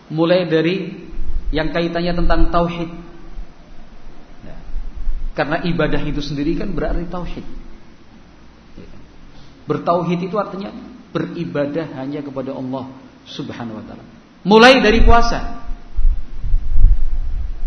mulai 0.09 0.49
dari 0.49 1.05
yang 1.53 1.69
kaitannya 1.69 2.13
tentang 2.13 2.49
tauhid. 2.49 2.89
Ya. 4.45 4.57
Karena 5.37 5.57
ibadah 5.65 6.01
itu 6.05 6.21
sendiri 6.21 6.57
kan 6.57 6.73
berarti 6.73 7.05
tauhid. 7.09 7.45
Bertauhid 9.69 10.25
itu 10.25 10.33
artinya 10.41 10.73
beribadah 11.13 12.01
hanya 12.01 12.25
kepada 12.25 12.57
Allah 12.57 12.89
Subhanahu 13.29 13.77
wa 13.77 13.85
taala. 13.85 14.05
Mulai 14.41 14.81
dari 14.81 15.05
puasa. 15.05 15.61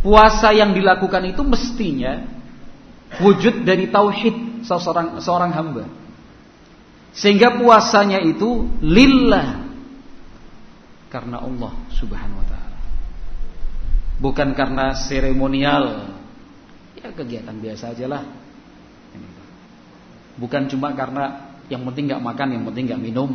Puasa 0.03 0.51
yang 0.51 0.75
dilakukan 0.75 1.31
itu 1.31 1.47
mestinya 1.47 2.27
wujud 3.23 3.63
dari 3.63 3.87
tauhid 3.87 4.67
seorang 4.67 5.23
seorang 5.23 5.55
hamba. 5.55 5.87
Sehingga 7.15 7.55
puasanya 7.55 8.19
itu 8.19 8.67
lillah 8.83 9.63
karena 11.07 11.39
Allah 11.39 11.71
Subhanahu 11.95 12.43
wa 12.43 12.47
taala. 12.51 12.79
Bukan 14.19 14.49
karena 14.59 14.99
seremonial. 14.99 16.19
Ya 16.99 17.15
kegiatan 17.15 17.55
biasa 17.63 17.95
aja 17.95 18.11
lah. 18.11 18.23
Bukan 20.35 20.67
cuma 20.67 20.97
karena 20.99 21.52
yang 21.73 21.89
penting 21.89 22.13
nggak 22.13 22.21
makan, 22.21 22.49
yang 22.53 22.65
penting 22.69 22.85
nggak 22.93 23.01
minum. 23.01 23.31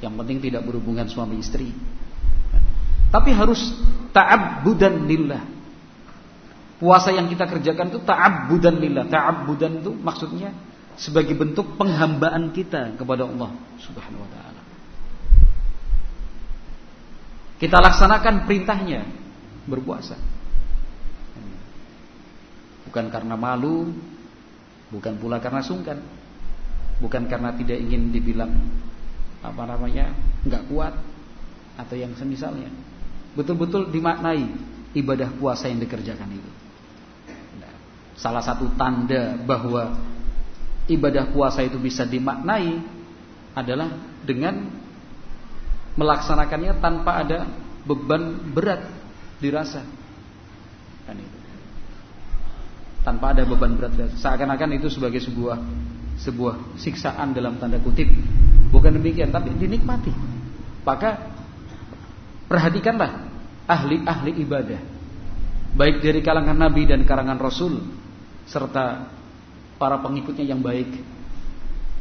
Yang 0.00 0.14
penting 0.24 0.38
tidak 0.40 0.64
berhubungan 0.64 1.04
suami 1.04 1.44
istri. 1.44 1.68
Tapi 3.12 3.36
harus 3.36 3.60
ta'abbudan 4.16 5.04
lillah. 5.04 5.42
Puasa 6.80 7.12
yang 7.12 7.28
kita 7.28 7.44
kerjakan 7.44 7.92
itu 7.92 8.00
ta'abbudan 8.00 8.80
lillah. 8.80 9.04
Ta'abbudan 9.12 9.84
itu 9.84 9.92
maksudnya 9.92 10.56
sebagai 10.96 11.36
bentuk 11.36 11.76
penghambaan 11.76 12.48
kita 12.56 12.96
kepada 12.96 13.28
Allah 13.28 13.52
Subhanahu 13.76 14.24
wa 14.24 14.30
taala. 14.32 14.62
Kita 17.58 17.76
laksanakan 17.82 18.46
perintahnya 18.46 19.02
berpuasa. 19.66 20.16
Bukan 22.88 23.12
karena 23.12 23.36
malu, 23.36 23.92
bukan 24.88 25.18
pula 25.20 25.42
karena 25.42 25.60
sungkan. 25.60 26.00
Bukan 26.98 27.30
karena 27.30 27.54
tidak 27.54 27.78
ingin 27.78 28.10
dibilang 28.10 28.50
apa 29.38 29.62
namanya? 29.64 30.10
enggak 30.42 30.66
kuat 30.66 30.94
atau 31.78 31.94
yang 31.94 32.10
semisalnya. 32.18 32.70
Betul-betul 33.38 33.94
dimaknai 33.94 34.42
ibadah 34.98 35.30
puasa 35.38 35.70
yang 35.70 35.78
dikerjakan 35.78 36.30
itu. 36.34 36.50
Nah, 37.62 37.72
salah 38.18 38.42
satu 38.42 38.66
tanda 38.74 39.38
bahwa 39.38 39.94
ibadah 40.90 41.30
puasa 41.30 41.62
itu 41.62 41.78
bisa 41.78 42.02
dimaknai 42.02 42.82
adalah 43.54 43.94
dengan 44.26 44.66
melaksanakannya 45.94 46.78
tanpa 46.82 47.22
ada 47.22 47.38
beban 47.86 48.54
berat 48.54 48.86
dirasa. 49.38 49.82
Kan 51.06 51.18
itu. 51.18 51.38
Tanpa 53.06 53.32
ada 53.32 53.46
beban 53.46 53.78
berat 53.78 53.94
Seakan-akan 54.18 54.78
itu 54.78 54.90
sebagai 54.90 55.22
sebuah 55.22 55.58
sebuah 56.18 56.78
siksaan 56.78 57.32
dalam 57.32 57.56
tanda 57.62 57.78
kutip. 57.78 58.10
Bukan 58.68 58.98
demikian, 58.98 59.30
tapi 59.32 59.54
dinikmati. 59.54 60.12
Maka 60.82 61.30
perhatikanlah 62.50 63.30
ahli-ahli 63.64 64.32
ibadah. 64.44 64.80
Baik 65.78 66.00
dari 66.00 66.20
kalangan 66.24 66.56
nabi 66.56 66.88
dan 66.88 67.04
kalangan 67.04 67.38
rasul 67.38 67.80
serta 68.48 69.08
para 69.76 70.00
pengikutnya 70.00 70.48
yang 70.48 70.60
baik. 70.64 70.90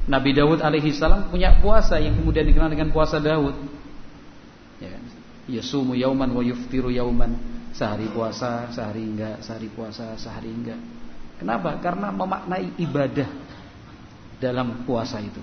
Nabi 0.07 0.31
Dawud 0.31 0.63
alaihi 0.63 0.95
salam 0.95 1.27
punya 1.27 1.59
puasa 1.59 1.99
yang 1.99 2.15
kemudian 2.15 2.47
dikenal 2.47 2.71
dengan 2.71 2.95
puasa 2.95 3.19
Dawud 3.19 3.55
ya 4.79 4.89
kan? 4.93 5.03
Yasumu 5.47 5.95
yauman 5.95 6.31
wa 6.31 6.43
yuftiru 6.43 6.91
yauman. 6.91 7.59
Sehari 7.75 8.09
puasa, 8.09 8.73
sehari 8.73 9.05
enggak, 9.05 9.45
sehari 9.45 9.69
puasa, 9.69 10.17
sehari 10.17 10.49
enggak. 10.49 10.81
Kenapa? 11.37 11.77
Karena 11.77 12.09
memaknai 12.09 12.73
ibadah 12.81 13.29
dalam 14.37 14.85
puasa 14.85 15.21
itu. 15.21 15.41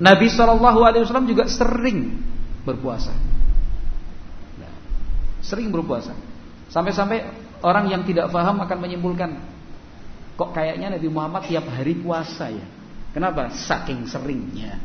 Nabi 0.00 0.32
Shallallahu 0.32 0.80
Alaihi 0.80 1.04
Wasallam 1.04 1.28
juga 1.28 1.44
sering 1.44 2.24
berpuasa, 2.64 3.12
ya, 4.56 4.70
sering 5.44 5.68
berpuasa. 5.68 6.16
Sampai-sampai 6.72 7.20
orang 7.60 7.92
yang 7.92 8.02
tidak 8.08 8.32
paham 8.32 8.64
akan 8.64 8.78
menyimpulkan, 8.80 9.30
kok 10.40 10.50
kayaknya 10.56 10.96
Nabi 10.96 11.08
Muhammad 11.12 11.44
tiap 11.44 11.68
hari 11.68 12.00
puasa 12.00 12.48
ya? 12.48 12.64
Kenapa? 13.12 13.50
Saking 13.52 14.06
seringnya. 14.06 14.78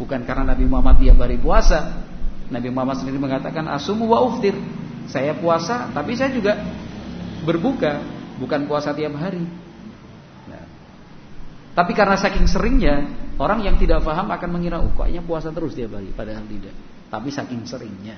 Bukan 0.00 0.24
karena 0.24 0.54
Nabi 0.54 0.64
Muhammad 0.64 0.96
tiap 1.02 1.20
hari 1.20 1.36
puasa, 1.36 2.06
Nabi 2.48 2.68
Muhammad 2.70 3.02
sendiri 3.02 3.18
mengatakan 3.20 3.68
asumu 3.68 4.10
wa 4.10 4.24
uftir. 4.24 4.56
Saya 5.04 5.36
puasa 5.36 5.92
tapi 5.92 6.16
saya 6.16 6.32
juga 6.32 6.56
berbuka, 7.44 8.00
bukan 8.40 8.64
puasa 8.64 8.96
tiap 8.96 9.12
hari. 9.20 9.44
Tapi 11.74 11.90
karena 11.90 12.14
saking 12.14 12.46
seringnya, 12.46 13.02
orang 13.34 13.66
yang 13.66 13.74
tidak 13.74 14.06
paham 14.06 14.30
akan 14.30 14.50
mengira 14.54 14.78
oh 14.78 14.94
kayaknya 14.94 15.26
puasa 15.26 15.50
terus 15.50 15.74
tiap 15.74 15.98
hari, 15.98 16.14
padahal 16.14 16.46
tidak. 16.46 16.74
Tapi 17.10 17.28
saking 17.34 17.66
seringnya. 17.66 18.16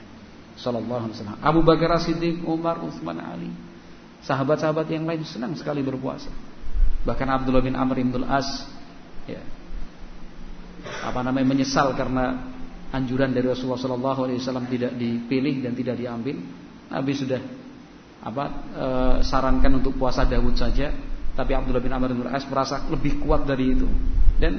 Sallallahu 0.57 1.09
alaihi 1.09 1.17
wasallam. 1.21 1.41
Abu 1.41 1.61
Bakar 1.65 1.97
Siddiq, 2.01 2.45
Umar, 2.45 2.81
Utsman, 2.81 3.21
Ali. 3.21 3.53
Sahabat-sahabat 4.25 4.89
yang 4.89 5.05
lain 5.05 5.25
senang 5.25 5.53
sekali 5.57 5.85
berpuasa. 5.85 6.33
Bahkan 7.05 7.29
Abdullah 7.29 7.65
bin 7.65 7.77
Amr 7.77 8.01
bin 8.01 8.13
As 8.25 8.65
ya. 9.29 9.41
Apa 11.05 11.21
namanya 11.23 11.47
menyesal 11.49 11.93
karena 11.95 12.57
anjuran 12.95 13.35
dari 13.35 13.47
Rasulullah 13.47 13.79
SAW 13.79 14.67
tidak 14.71 14.95
dipilih 14.95 15.61
dan 15.63 15.73
tidak 15.75 15.99
diambil, 15.99 16.37
Nabi 16.91 17.13
sudah 17.15 17.41
apa 18.23 18.45
e, 18.75 18.87
sarankan 19.23 19.83
untuk 19.83 19.99
puasa 19.99 20.27
Dawud 20.27 20.55
saja, 20.55 20.95
tapi 21.37 21.53
Abdullah 21.53 21.85
bin 21.85 21.93
Amr 21.93 22.17
bin 22.17 22.25
As 22.33 22.49
merasa 22.49 22.81
lebih 22.89 23.21
kuat 23.21 23.45
dari 23.45 23.77
itu 23.77 23.85
dan 24.41 24.57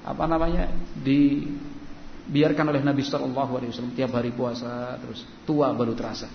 apa 0.00 0.24
namanya 0.24 0.72
dibiarkan 1.04 2.72
oleh 2.72 2.80
Nabi 2.80 3.04
SAW 3.04 3.92
tiap 3.92 4.16
hari 4.16 4.32
puasa 4.32 4.96
terus 4.96 5.28
tua 5.44 5.68
baru 5.76 5.92
terasa. 5.92 6.26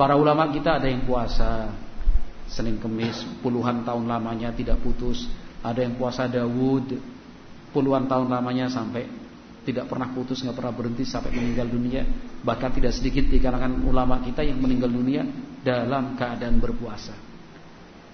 Para 0.00 0.16
ulama 0.16 0.48
kita 0.48 0.80
ada 0.80 0.88
yang 0.88 1.04
puasa 1.04 1.68
Senin 2.48 2.80
Kemis 2.80 3.28
puluhan 3.44 3.84
tahun 3.84 4.08
lamanya 4.08 4.56
tidak 4.56 4.80
putus, 4.80 5.28
ada 5.60 5.84
yang 5.84 6.00
puasa 6.00 6.24
Dawud 6.24 6.96
puluhan 7.76 8.08
tahun 8.08 8.32
lamanya 8.32 8.72
sampai 8.72 9.04
tidak 9.68 9.84
pernah 9.84 10.08
putus, 10.16 10.40
nggak 10.40 10.56
pernah 10.56 10.72
berhenti 10.72 11.04
sampai 11.04 11.28
meninggal 11.28 11.68
dunia. 11.68 12.00
Bahkan 12.40 12.80
tidak 12.80 12.96
sedikit 12.96 13.28
di 13.28 13.36
kalangan 13.36 13.84
ulama 13.84 14.16
kita 14.24 14.40
yang 14.40 14.64
meninggal 14.64 14.88
dunia 14.88 15.28
dalam 15.60 16.16
keadaan 16.16 16.56
berpuasa. 16.56 17.27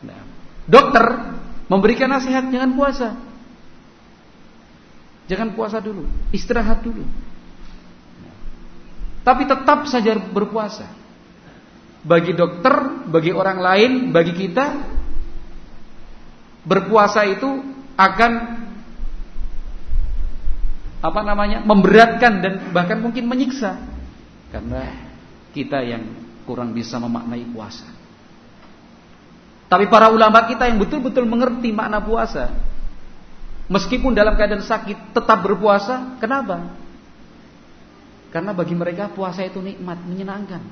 Nah, 0.04 0.22
dokter 0.68 1.04
memberikan 1.68 2.12
nasihat 2.12 2.46
jangan 2.52 2.76
puasa. 2.76 3.08
Jangan 5.24 5.56
puasa 5.56 5.80
dulu, 5.80 6.04
istirahat 6.36 6.84
dulu. 6.84 7.04
Tapi 9.24 9.48
tetap 9.48 9.88
saja 9.88 10.20
berpuasa. 10.20 10.84
Bagi 12.04 12.36
dokter, 12.36 13.08
bagi 13.08 13.32
orang 13.32 13.58
lain, 13.64 13.92
bagi 14.12 14.36
kita 14.36 14.84
berpuasa 16.68 17.24
itu 17.24 17.48
akan 17.96 18.32
apa 21.04 21.20
namanya 21.20 21.60
memberatkan 21.64 22.40
dan 22.40 22.52
bahkan 22.72 22.96
mungkin 22.96 23.28
menyiksa 23.28 23.76
karena 24.48 24.88
kita 25.52 25.84
yang 25.84 26.04
kurang 26.48 26.72
bisa 26.72 26.96
memaknai 26.96 27.44
puasa. 27.52 27.93
Tapi 29.74 29.90
para 29.90 30.06
ulama 30.06 30.46
kita 30.46 30.70
yang 30.70 30.78
betul-betul 30.78 31.26
mengerti 31.26 31.74
makna 31.74 31.98
puasa, 31.98 32.54
meskipun 33.66 34.14
dalam 34.14 34.38
keadaan 34.38 34.62
sakit 34.62 35.10
tetap 35.10 35.42
berpuasa, 35.42 36.14
kenapa? 36.22 36.78
Karena 38.30 38.54
bagi 38.54 38.78
mereka 38.78 39.10
puasa 39.10 39.42
itu 39.42 39.58
nikmat, 39.58 39.98
menyenangkan. 40.06 40.62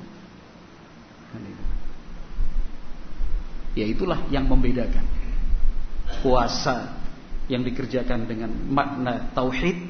Ya 3.75 3.83
itulah 3.83 4.23
yang 4.31 4.47
membedakan 4.47 5.03
puasa 6.23 6.95
yang 7.51 7.67
dikerjakan 7.67 8.23
dengan 8.23 8.55
makna 8.71 9.35
tauhid 9.35 9.83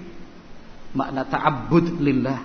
makna 0.97 1.21
ta'abbud 1.21 2.01
lillah 2.01 2.41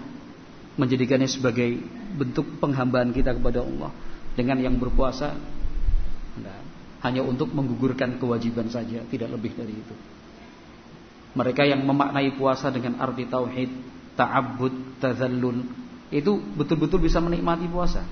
menjadikannya 0.76 1.32
sebagai 1.32 1.80
bentuk 2.12 2.60
penghambaan 2.60 3.08
kita 3.16 3.32
kepada 3.32 3.64
Allah 3.64 3.88
dengan 4.36 4.60
yang 4.60 4.76
berpuasa 4.76 5.32
nah, 6.42 6.60
hanya 7.06 7.22
untuk 7.22 7.50
menggugurkan 7.54 8.18
kewajiban 8.18 8.66
saja 8.70 9.02
tidak 9.08 9.30
lebih 9.34 9.54
dari 9.54 9.74
itu 9.74 9.94
mereka 11.36 11.62
yang 11.62 11.84
memaknai 11.84 12.34
puasa 12.34 12.72
dengan 12.72 12.98
arti 12.98 13.28
tauhid 13.28 13.70
ta'abbud 14.18 14.98
tazallul 14.98 15.62
itu 16.08 16.32
betul-betul 16.56 17.04
bisa 17.04 17.20
menikmati 17.20 17.68
puasa 17.68 18.02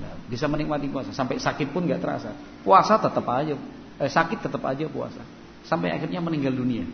nah, 0.00 0.14
bisa 0.26 0.48
menikmati 0.50 0.88
puasa 0.90 1.10
sampai 1.14 1.38
sakit 1.38 1.70
pun 1.70 1.86
nggak 1.86 2.00
terasa 2.00 2.34
puasa 2.64 2.98
tetap 2.98 3.26
aja 3.30 3.54
eh, 4.00 4.10
sakit 4.10 4.38
tetap 4.50 4.62
aja 4.66 4.88
puasa 4.90 5.22
sampai 5.62 5.92
akhirnya 5.92 6.18
meninggal 6.18 6.56
dunia 6.56 6.88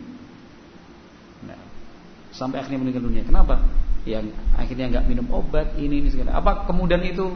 sampai 2.37 2.61
akhirnya 2.61 2.79
meninggal 2.85 3.03
dunia. 3.09 3.25
Kenapa? 3.25 3.65
Yang 4.05 4.37
akhirnya 4.53 4.85
nggak 4.93 5.05
minum 5.09 5.27
obat 5.33 5.73
ini 5.81 6.05
ini 6.05 6.09
segala. 6.13 6.37
Apa 6.37 6.69
kemudian 6.69 7.01
itu 7.01 7.33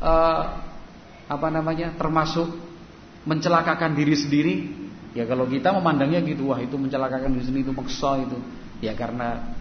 uh, 0.00 0.44
apa 1.26 1.48
namanya 1.48 1.94
termasuk 1.96 2.48
mencelakakan 3.24 3.96
diri 3.96 4.14
sendiri? 4.16 4.54
Ya 5.14 5.24
kalau 5.24 5.46
kita 5.46 5.70
memandangnya 5.70 6.20
gitu, 6.26 6.50
wah 6.50 6.58
itu 6.58 6.74
mencelakakan 6.74 7.38
diri 7.38 7.44
sendiri 7.46 7.62
itu 7.70 7.74
maksa 7.74 8.18
itu. 8.20 8.38
Ya 8.82 8.92
karena 8.98 9.54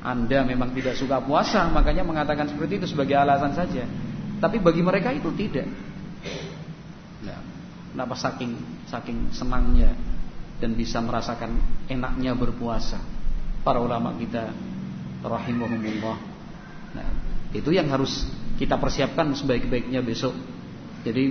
anda 0.00 0.40
memang 0.46 0.72
tidak 0.72 0.96
suka 0.96 1.20
puasa, 1.20 1.68
makanya 1.68 2.06
mengatakan 2.06 2.48
seperti 2.48 2.80
itu 2.80 2.86
sebagai 2.88 3.18
alasan 3.18 3.52
saja. 3.52 3.84
Tapi 4.40 4.60
bagi 4.60 4.80
mereka 4.80 5.12
itu 5.12 5.28
tidak. 5.36 5.68
Nah, 7.24 7.40
kenapa 7.92 8.14
saking 8.16 8.52
saking 8.88 9.18
senangnya 9.32 9.92
dan 10.60 10.72
bisa 10.72 11.00
merasakan 11.04 11.60
enaknya 11.88 12.32
berpuasa? 12.32 13.16
para 13.66 13.82
ulama 13.82 14.14
kita 14.14 14.54
rahimahumullah. 15.26 16.18
Nah, 16.94 17.08
itu 17.50 17.74
yang 17.74 17.90
harus 17.90 18.22
kita 18.62 18.78
persiapkan 18.78 19.34
sebaik-baiknya 19.34 20.06
besok. 20.06 20.30
Jadi 21.06 21.30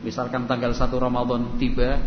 misalkan 0.00 0.48
tanggal 0.48 0.72
1 0.72 0.88
Ramadan 0.96 1.60
tiba, 1.60 2.00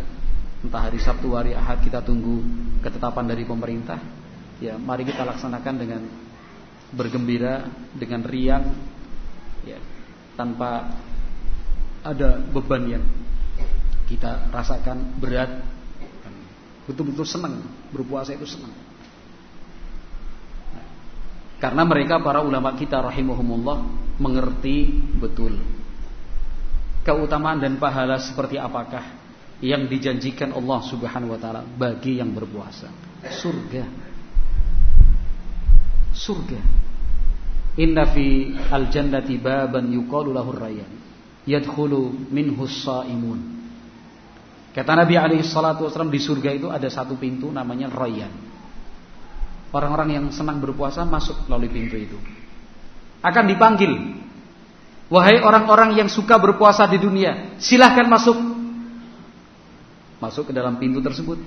entah 0.65 0.81
hari 0.89 0.97
Sabtu 0.97 1.37
hari 1.37 1.53
Ahad 1.53 1.85
kita 1.85 2.01
tunggu 2.01 2.41
ketetapan 2.81 3.29
dari 3.29 3.45
pemerintah. 3.45 4.01
Ya, 4.57 4.81
mari 4.81 5.05
kita 5.05 5.21
laksanakan 5.21 5.75
dengan 5.77 6.01
bergembira, 6.89 7.69
dengan 7.93 8.25
riang 8.25 8.65
ya, 9.61 9.77
tanpa 10.33 10.89
ada 12.01 12.41
beban 12.49 12.83
yang 12.89 13.05
kita 14.09 14.49
rasakan 14.49 15.21
berat 15.21 15.61
Betul-betul 16.83 17.23
senang 17.23 17.63
berpuasa 17.95 18.35
itu 18.35 18.43
senang. 18.43 18.75
Nah, 20.75 20.87
karena 21.63 21.83
mereka 21.87 22.19
para 22.19 22.43
ulama 22.43 22.75
kita 22.75 22.99
rahimahumullah 22.99 23.87
mengerti 24.19 24.91
betul 25.15 25.55
keutamaan 27.03 27.59
dan 27.59 27.77
pahala 27.77 28.17
seperti 28.17 28.57
apakah 28.57 29.03
yang 29.63 29.87
dijanjikan 29.87 30.51
Allah 30.55 30.79
Subhanahu 30.87 31.35
wa 31.35 31.39
taala 31.39 31.61
bagi 31.63 32.19
yang 32.19 32.31
berpuasa. 32.31 32.89
Surga. 33.23 33.83
Surga. 36.11 36.59
Inna 37.79 38.05
fi 38.11 38.53
al-jannati 38.69 39.39
baban 39.39 39.89
yuqalu 39.91 40.35
lahu 40.35 40.53
rayyan 40.53 40.91
yadkhulu 41.43 42.31
minhu 42.31 42.63
shaimun 42.69 43.53
Kata 44.73 44.97
Nabi 44.97 45.13
alaihi 45.21 45.45
salatu 45.45 45.85
wasallam 45.85 46.09
di 46.09 46.17
surga 46.17 46.49
itu 46.49 46.65
ada 46.65 46.89
satu 46.89 47.13
pintu 47.13 47.53
namanya 47.53 47.93
Rayyan. 47.93 48.33
Orang-orang 49.69 50.17
yang 50.17 50.25
senang 50.33 50.57
berpuasa 50.57 51.05
masuk 51.05 51.45
melalui 51.45 51.69
pintu 51.69 51.93
itu. 51.93 52.17
Akan 53.21 53.45
dipanggil. 53.45 53.93
Wahai 55.11 55.43
orang-orang 55.43 55.99
yang 55.99 56.07
suka 56.07 56.39
berpuasa 56.39 56.87
di 56.87 56.97
dunia, 57.01 57.59
silahkan 57.59 58.07
masuk. 58.07 58.37
Masuk 60.23 60.49
ke 60.49 60.53
dalam 60.55 60.79
pintu 60.79 61.03
tersebut. 61.03 61.39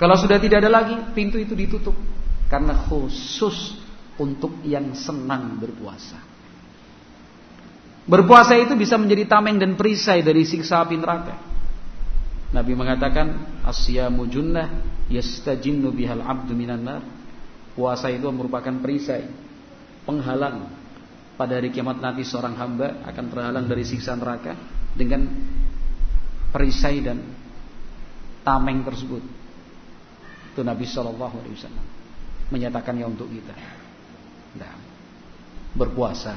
Kalau 0.00 0.18
sudah 0.18 0.42
tidak 0.42 0.66
ada 0.66 0.70
lagi, 0.82 0.98
pintu 1.14 1.38
itu 1.38 1.54
ditutup. 1.54 1.94
Karena 2.50 2.74
khusus 2.74 3.78
untuk 4.18 4.58
yang 4.66 4.92
senang 4.98 5.56
berpuasa. 5.62 6.18
Berpuasa 8.02 8.58
itu 8.58 8.74
bisa 8.74 8.98
menjadi 8.98 9.30
tameng 9.30 9.62
dan 9.62 9.78
perisai 9.78 10.26
dari 10.26 10.42
siksa 10.42 10.82
api 10.82 10.98
neraka. 10.98 11.38
Nabi 12.50 12.74
mengatakan 12.74 13.62
asyamu 13.64 14.26
junnah 14.26 14.68
yastajinnu 15.06 15.94
bihal 15.94 16.20
abdu 16.20 16.52
minan 16.52 16.82
nar. 16.82 17.02
Puasa 17.72 18.12
itu 18.12 18.28
merupakan 18.28 18.74
perisai, 18.84 19.24
penghalang 20.04 20.81
pada 21.34 21.58
hari 21.58 21.72
kiamat 21.72 21.98
nanti 21.98 22.22
seorang 22.22 22.54
hamba 22.56 23.02
akan 23.08 23.24
terhalang 23.32 23.66
dari 23.66 23.82
siksa 23.82 24.14
neraka 24.14 24.52
dengan 24.92 25.26
perisai 26.52 27.00
dan 27.00 27.18
tameng 28.44 28.84
tersebut. 28.84 29.22
Itu 30.52 30.60
Nabi 30.60 30.84
Shallallahu 30.84 31.36
Alaihi 31.40 31.56
Wasallam 31.56 31.86
menyatakannya 32.52 33.06
untuk 33.08 33.32
kita. 33.32 33.56
Nah, 34.60 34.76
berpuasa 35.72 36.36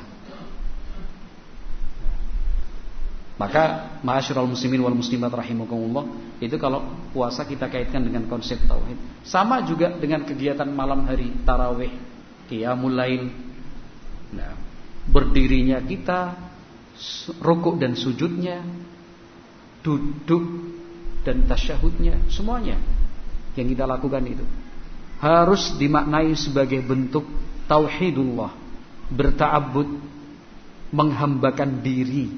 Maka 3.36 4.00
ma'asyiral 4.00 4.48
muslimin 4.48 4.80
wal 4.80 4.96
muslimat 4.96 5.28
rahimakumullah 5.28 6.08
itu 6.40 6.56
kalau 6.56 6.88
puasa 7.12 7.44
kita 7.44 7.68
kaitkan 7.68 8.00
dengan 8.00 8.32
konsep 8.32 8.64
tauhid. 8.64 8.96
Sama 9.28 9.60
juga 9.68 9.92
dengan 9.92 10.24
kegiatan 10.24 10.68
malam 10.72 11.04
hari 11.04 11.36
tarawih, 11.44 11.92
qiyamul 12.48 12.96
lail. 12.96 13.28
Nah, 14.32 14.56
berdirinya 15.10 15.82
kita, 15.84 16.34
rukuk 17.42 17.78
dan 17.78 17.94
sujudnya, 17.94 18.64
duduk 19.86 20.44
dan 21.26 21.46
tasyahudnya, 21.46 22.30
semuanya 22.30 22.78
yang 23.56 23.68
kita 23.72 23.88
lakukan 23.88 24.24
itu 24.28 24.46
harus 25.20 25.74
dimaknai 25.80 26.36
sebagai 26.36 26.84
bentuk 26.84 27.24
tauhidullah, 27.66 28.52
berta'abbud, 29.10 29.90
menghambakan 30.92 31.82
diri 31.82 32.30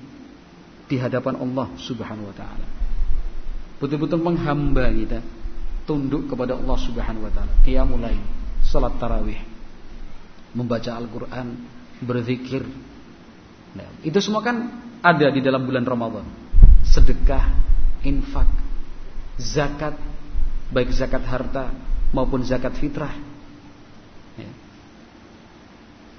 di 0.87 0.95
hadapan 0.95 1.35
Allah 1.41 1.67
Subhanahu 1.75 2.31
wa 2.31 2.35
taala. 2.37 2.67
Betul-betul 3.77 4.23
menghamba 4.23 4.89
kita 4.89 5.19
tunduk 5.83 6.31
kepada 6.31 6.55
Allah 6.55 6.77
Subhanahu 6.79 7.27
wa 7.27 7.33
taala. 7.33 7.53
Qiyamul 7.65 8.01
lail, 8.01 8.23
salat 8.63 8.95
tarawih, 9.01 9.41
membaca 10.55 10.95
Al-Qur'an, 10.95 11.47
berzikir. 12.01 12.65
Nah, 13.73 13.87
itu 14.01 14.17
semua 14.21 14.41
kan 14.41 14.69
ada 15.01 15.27
di 15.29 15.41
dalam 15.41 15.65
bulan 15.65 15.85
Ramadan. 15.85 16.25
Sedekah, 16.87 17.45
infak, 18.05 18.49
zakat, 19.37 19.97
baik 20.73 20.89
zakat 20.93 21.23
harta 21.25 21.73
maupun 22.13 22.41
zakat 22.41 22.73
fitrah. 22.77 23.13
Ya. 24.39 24.49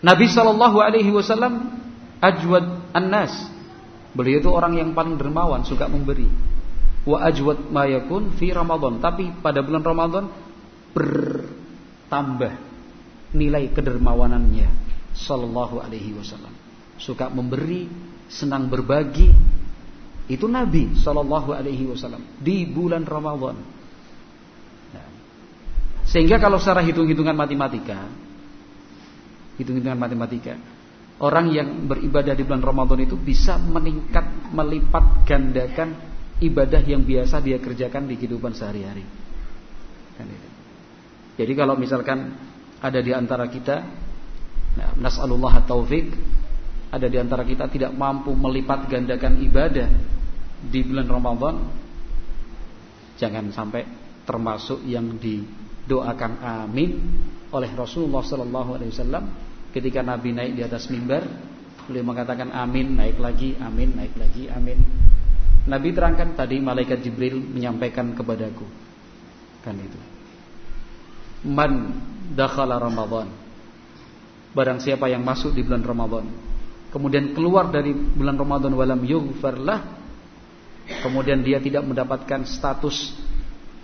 Nabi 0.04 0.30
Shallallahu 0.30 0.78
Alaihi 0.78 1.10
Wasallam 1.10 1.82
ajwad 2.22 2.94
an-nas 2.94 3.34
Beliau 4.18 4.40
itu 4.40 4.50
orang 4.50 4.74
yang 4.74 4.90
paling 4.96 5.20
dermawan, 5.20 5.62
suka 5.68 5.86
memberi. 5.86 6.26
Wa 7.04 7.28
ajwad 7.28 7.70
ma 7.70 7.84
yakun 7.86 8.34
fi 8.34 8.50
Ramadan, 8.50 8.98
tapi 8.98 9.30
pada 9.44 9.60
bulan 9.60 9.84
Ramadan 9.84 10.24
bertambah 10.96 12.52
nilai 13.36 13.70
kedermawanannya 13.70 14.88
sallallahu 15.14 15.80
alaihi 15.80 16.16
wasallam. 16.16 16.52
Suka 16.98 17.30
memberi, 17.30 17.86
senang 18.28 18.66
berbagi. 18.66 19.30
Itu 20.28 20.44
Nabi 20.44 20.92
sallallahu 20.98 21.56
alaihi 21.56 21.88
wasallam 21.88 22.20
di 22.36 22.68
bulan 22.68 23.08
Ramadan. 23.08 23.56
Nah, 24.92 25.08
sehingga 26.04 26.36
kalau 26.36 26.60
secara 26.60 26.84
hitung-hitungan 26.84 27.32
matematika, 27.32 28.04
hitung-hitungan 29.56 29.96
matematika, 29.96 30.60
Orang 31.18 31.50
yang 31.50 31.90
beribadah 31.90 32.30
di 32.38 32.46
bulan 32.46 32.62
Ramadan 32.62 33.02
itu 33.02 33.18
bisa 33.18 33.58
meningkat, 33.58 34.54
melipat 34.54 35.26
gandakan 35.26 35.98
ibadah 36.38 36.78
yang 36.86 37.02
biasa 37.02 37.42
dia 37.42 37.58
kerjakan 37.58 38.06
di 38.06 38.14
kehidupan 38.14 38.54
sehari-hari. 38.54 39.02
Kan 40.14 40.30
Jadi 41.34 41.52
kalau 41.58 41.74
misalkan 41.74 42.38
ada 42.78 43.02
di 43.02 43.10
antara 43.10 43.50
kita, 43.50 43.82
nah, 44.76 44.92
nasallallahu 44.98 45.64
taufik, 45.64 46.12
ada 46.90 47.06
di 47.06 47.16
antara 47.20 47.44
kita 47.46 47.70
tidak 47.70 47.92
mampu 47.94 48.34
melipat 48.34 48.88
gandakan 48.90 49.40
ibadah 49.44 49.88
di 50.68 50.80
bulan 50.82 51.08
Ramadan, 51.08 51.56
jangan 53.16 53.48
sampai 53.54 53.86
termasuk 54.26 54.84
yang 54.84 55.16
didoakan 55.16 56.32
amin 56.42 56.90
oleh 57.48 57.70
Rasulullah 57.72 58.20
Sallallahu 58.20 58.76
Alaihi 58.76 58.92
Wasallam 58.92 59.24
Ketika 59.68 60.00
Nabi 60.00 60.32
naik 60.32 60.52
di 60.56 60.62
atas 60.64 60.88
mimbar, 60.88 61.28
beliau 61.84 62.04
mengatakan 62.08 62.48
amin, 62.50 62.96
naik 62.96 63.20
lagi, 63.20 63.52
amin, 63.60 63.92
naik 63.92 64.16
lagi, 64.16 64.48
amin. 64.48 64.80
Nabi 65.68 65.92
terangkan 65.92 66.32
tadi 66.32 66.56
malaikat 66.56 67.04
Jibril 67.04 67.36
menyampaikan 67.36 68.16
kepadaku. 68.16 68.64
Kan 69.60 69.76
itu. 69.76 70.00
Man 71.44 71.92
dakhala 72.32 72.80
Ramadan. 72.80 73.28
Barang 74.56 74.80
siapa 74.80 75.06
yang 75.12 75.20
masuk 75.22 75.52
di 75.52 75.60
bulan 75.60 75.84
Ramadan, 75.84 76.24
kemudian 76.88 77.36
keluar 77.36 77.68
dari 77.68 77.92
bulan 77.92 78.36
Ramadan 78.36 78.72
walam 78.72 79.00
yughfarlah, 79.04 79.80
kemudian 81.04 81.44
dia 81.44 81.60
tidak 81.60 81.84
mendapatkan 81.84 82.48
status 82.48 83.12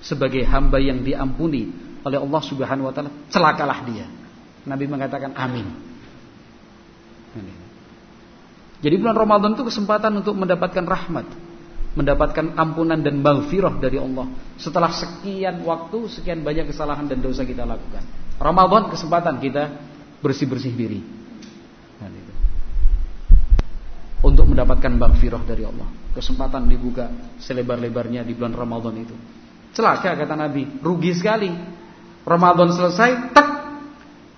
sebagai 0.01 0.45
hamba 0.49 0.81
yang 0.81 1.05
diampuni 1.05 1.69
oleh 2.05 2.19
Allah 2.21 2.43
Subhanahu 2.45 2.89
wa 2.89 2.93
taala, 2.93 3.13
celakalah 3.29 3.85
dia. 3.89 4.09
Nabi 4.65 4.85
mengatakan 4.89 5.37
amin. 5.37 5.67
Jadi 8.85 8.95
bulan 9.01 9.17
Ramadan 9.17 9.57
itu 9.57 9.65
kesempatan 9.65 10.13
untuk 10.21 10.37
mendapatkan 10.37 10.85
rahmat, 10.85 11.25
mendapatkan 11.97 12.53
ampunan 12.57 13.01
dan 13.01 13.21
maghfirah 13.25 13.81
dari 13.81 13.97
Allah. 13.97 14.29
Setelah 14.61 14.93
sekian 14.93 15.65
waktu, 15.65 16.09
sekian 16.13 16.45
banyak 16.45 16.69
kesalahan 16.69 17.09
dan 17.09 17.25
dosa 17.25 17.49
kita 17.49 17.65
lakukan. 17.65 18.05
Ramadan 18.37 18.93
kesempatan 18.93 19.41
kita 19.41 19.94
bersih-bersih 20.25 20.73
diri. 20.73 21.01
Untuk 24.25 24.49
mendapatkan 24.49 24.89
maghfirah 24.89 25.45
dari 25.45 25.69
Allah. 25.69 25.85
Kesempatan 26.17 26.65
dibuka 26.65 27.13
selebar-lebarnya 27.45 28.25
di 28.25 28.33
bulan 28.33 28.57
Ramadan 28.57 28.97
itu. 28.97 29.13
Celaka 29.77 30.17
kata 30.17 30.33
Nabi, 30.33 30.81
rugi 30.81 31.13
sekali. 31.13 31.53
Ramadan 32.25 32.73
selesai, 32.73 33.37
tak 33.37 33.49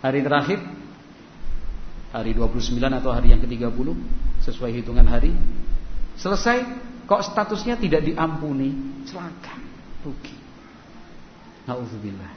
hari 0.03 0.27
terakhir 0.27 0.59
hari 2.11 2.35
29 2.35 2.83
atau 2.83 3.15
hari 3.15 3.31
yang 3.31 3.39
ke-30 3.45 3.89
sesuai 4.43 4.71
hitungan 4.83 5.07
hari 5.07 5.31
selesai. 6.19 6.67
Kok 7.07 7.23
statusnya 7.23 7.79
tidak 7.79 8.03
diampuni? 8.03 8.75
Celaka. 9.07 9.55
Rugi. 10.03 10.35
Nauzubillah. 11.71 12.33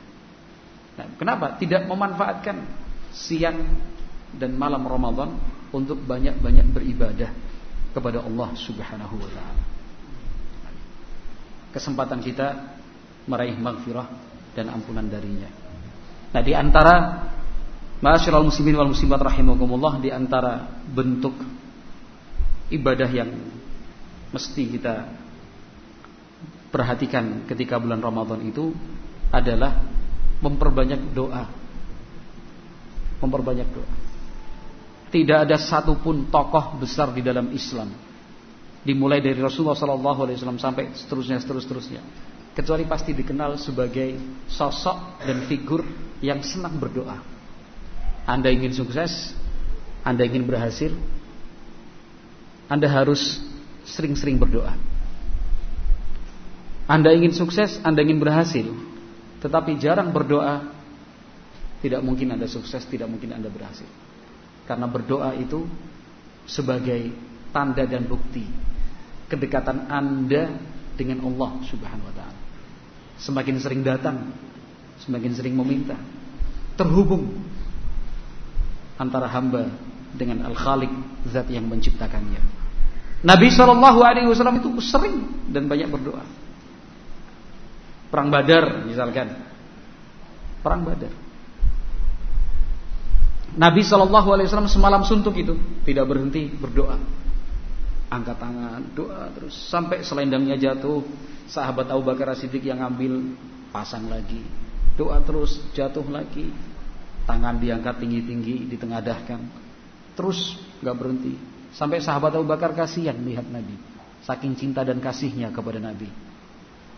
Nah, 1.02 1.08
kenapa? 1.18 1.58
Tidak 1.58 1.90
memanfaatkan 1.90 2.62
siang 3.14 3.60
dan 4.36 4.54
malam 4.56 4.86
Ramadan 4.86 5.34
untuk 5.74 6.02
banyak-banyak 6.06 6.68
beribadah 6.74 7.32
kepada 7.94 8.22
Allah 8.22 8.50
Subhanahu 8.54 9.16
wa 9.18 9.30
taala 9.30 9.64
kesempatan 11.74 12.20
kita 12.22 12.78
meraih 13.30 13.58
maghfirah 13.58 14.08
dan 14.58 14.70
ampunan 14.74 15.06
darinya 15.06 15.50
nah 16.30 16.42
di 16.42 16.54
antara 16.54 17.28
Ma'asyiral 18.00 18.48
muslimin 18.48 18.80
wal 18.80 18.96
muslimat 18.96 19.20
rahimakumullah 19.20 20.00
di 20.00 20.08
antara 20.08 20.72
bentuk 20.88 21.36
ibadah 22.72 23.12
yang 23.12 23.28
mesti 24.32 24.64
kita 24.72 25.04
perhatikan 26.72 27.44
ketika 27.44 27.76
bulan 27.76 28.00
Ramadan 28.00 28.40
itu 28.48 28.72
adalah 29.36 29.84
memperbanyak 30.40 31.12
doa. 31.12 31.44
Memperbanyak 33.20 33.68
doa. 33.72 33.92
Tidak 35.10 35.38
ada 35.50 35.58
satupun 35.58 36.30
tokoh 36.30 36.78
besar 36.80 37.10
di 37.12 37.26
dalam 37.26 37.50
Islam 37.52 37.90
dimulai 38.80 39.20
dari 39.20 39.36
Rasulullah 39.36 39.76
SAW 39.76 40.56
sampai 40.56 40.96
seterusnya 40.96 41.36
seterus 41.44 41.68
seterusnya 41.68 42.00
kecuali 42.60 42.84
pasti 42.84 43.16
dikenal 43.16 43.56
sebagai 43.56 44.20
sosok 44.52 45.24
dan 45.24 45.48
figur 45.48 45.86
yang 46.20 46.44
senang 46.44 46.76
berdoa. 46.76 47.16
Anda 48.28 48.52
ingin 48.52 48.76
sukses, 48.76 49.32
Anda 50.04 50.28
ingin 50.28 50.44
berhasil, 50.44 50.92
Anda 52.68 52.92
harus 52.92 53.40
sering-sering 53.88 54.36
berdoa. 54.36 54.76
Anda 56.90 57.16
ingin 57.16 57.32
sukses, 57.32 57.80
Anda 57.80 58.04
ingin 58.04 58.20
berhasil, 58.20 58.68
tetapi 59.40 59.80
jarang 59.80 60.12
berdoa, 60.12 60.79
tidak 61.80 62.04
mungkin 62.04 62.36
Anda 62.36 62.48
sukses, 62.48 62.84
tidak 62.88 63.08
mungkin 63.08 63.32
Anda 63.32 63.48
berhasil. 63.48 63.88
Karena 64.68 64.86
berdoa 64.86 65.34
itu 65.40 65.66
sebagai 66.46 67.10
tanda 67.50 67.86
dan 67.86 68.06
bukti 68.06 68.46
kedekatan 69.30 69.90
Anda 69.90 70.54
dengan 70.98 71.24
Allah 71.26 71.62
Subhanahu 71.66 72.10
wa 72.10 72.16
taala. 72.16 72.40
Semakin 73.20 73.56
sering 73.60 73.82
datang, 73.84 74.32
semakin 75.04 75.32
sering 75.36 75.56
meminta, 75.56 75.96
terhubung 76.76 77.40
antara 79.00 79.32
hamba 79.32 79.72
dengan 80.16 80.44
Al-Khaliq, 80.50 80.92
zat 81.32 81.48
yang 81.48 81.68
menciptakannya. 81.70 82.42
Nabi 83.20 83.48
Shallallahu 83.52 84.00
alaihi 84.00 84.28
wasallam 84.32 84.64
itu 84.64 84.72
sering 84.80 85.48
dan 85.52 85.68
banyak 85.68 85.92
berdoa. 85.92 86.24
Perang 88.10 88.32
Badar 88.32 88.88
misalkan. 88.88 89.36
Perang 90.64 90.84
Badar. 90.88 91.29
Nabi 93.58 93.82
Shallallahu 93.82 94.30
alaihi 94.36 94.48
wasallam 94.52 94.70
semalam 94.70 95.02
suntuk 95.02 95.34
itu 95.40 95.58
tidak 95.88 96.06
berhenti 96.06 96.52
berdoa 96.54 97.20
angkat 98.10 98.42
tangan, 98.42 98.82
doa 98.98 99.30
terus 99.32 99.54
sampai 99.70 100.02
selendangnya 100.02 100.58
jatuh. 100.58 101.06
Sahabat 101.50 101.90
Abu 101.90 102.06
Bakar 102.06 102.30
Siddiq 102.38 102.62
yang 102.62 102.82
ambil 102.82 103.34
pasang 103.74 104.06
lagi. 104.06 104.42
Doa 104.94 105.18
terus 105.26 105.62
jatuh 105.74 106.06
lagi. 106.10 106.50
Tangan 107.26 107.62
diangkat 107.62 108.02
tinggi-tinggi, 108.02 108.70
ditengadahkan. 108.70 109.42
Terus 110.18 110.58
nggak 110.82 110.96
berhenti. 110.98 111.34
Sampai 111.74 112.02
sahabat 112.02 112.34
Abu 112.38 112.50
Bakar 112.50 112.74
kasihan 112.74 113.18
lihat 113.18 113.46
Nabi. 113.50 113.78
Saking 114.26 114.58
cinta 114.58 114.82
dan 114.82 114.98
kasihnya 115.02 115.54
kepada 115.54 115.78
Nabi. 115.78 116.10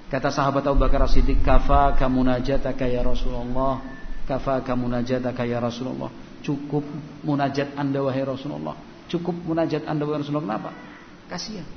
Kata 0.08 0.32
sahabat 0.32 0.68
Abu 0.68 0.84
Bakar 0.84 1.08
Siddiq, 1.08 1.44
"Kafa 1.44 1.96
kamunajataka 1.96 2.88
ya 2.88 3.04
Rasulullah." 3.04 3.80
Kafa 4.28 4.64
kamunajataka 4.64 5.44
ya 5.44 5.60
Rasulullah. 5.60 6.12
Cukup 6.42 6.86
munajat 7.22 7.78
Anda 7.78 8.02
wahai 8.02 8.26
Rasulullah. 8.26 8.78
Cukup 9.08 9.34
munajat 9.46 9.86
Anda 9.86 10.04
wahai 10.06 10.26
Rasulullah. 10.26 10.46
Kenapa? 10.48 10.72
Kasihan. 11.30 11.68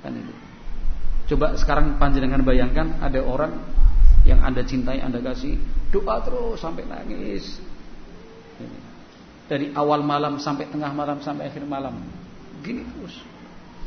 Kan 0.00 0.16
itu. 0.16 0.34
Coba 1.30 1.54
sekarang 1.54 1.94
panjenengan 2.00 2.42
bayangkan 2.42 2.98
ada 2.98 3.22
orang 3.22 3.54
yang 4.26 4.42
Anda 4.42 4.66
cintai, 4.66 4.98
Anda 4.98 5.22
kasih, 5.22 5.56
doa 5.94 6.18
terus 6.26 6.58
sampai 6.58 6.84
nangis. 6.90 7.62
Dari 9.46 9.74
awal 9.74 10.02
malam 10.02 10.38
sampai 10.38 10.70
tengah 10.70 10.90
malam 10.90 11.18
sampai 11.22 11.50
akhir 11.50 11.62
malam. 11.66 11.98
Gini 12.62 12.82
terus. 12.82 13.14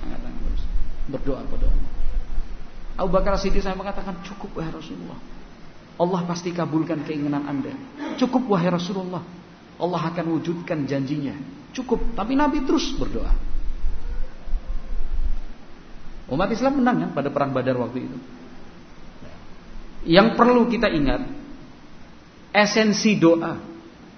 Terus. 0.03 0.61
Berdoa 1.07 1.43
kepada 1.47 1.67
Allah. 1.67 1.91
Abu 2.93 3.09
Bakar 3.09 3.35
Siddiq 3.41 3.63
saya 3.63 3.75
mengatakan 3.75 4.21
cukup 4.23 4.59
wahai 4.59 4.71
Rasulullah. 4.71 5.17
Allah 5.97 6.21
pasti 6.25 6.49
kabulkan 6.55 7.05
keinginan 7.05 7.45
Anda. 7.45 7.73
Cukup 8.17 8.49
wahai 8.49 8.69
Rasulullah. 8.69 9.21
Allah 9.83 10.01
akan 10.15 10.39
wujudkan 10.39 10.87
janjinya. 10.87 11.35
Cukup. 11.75 12.15
Tapi 12.15 12.39
Nabi 12.39 12.63
terus 12.63 12.95
berdoa. 12.95 13.35
Umat 16.31 16.47
Islam 16.55 16.79
menang 16.79 16.97
kan 17.03 17.09
pada 17.11 17.29
perang 17.29 17.51
Badar 17.51 17.75
waktu 17.75 18.07
itu. 18.07 18.17
Yang 20.07 20.39
perlu 20.39 20.71
kita 20.71 20.87
ingat 20.87 21.27
esensi 22.55 23.19
doa. 23.19 23.59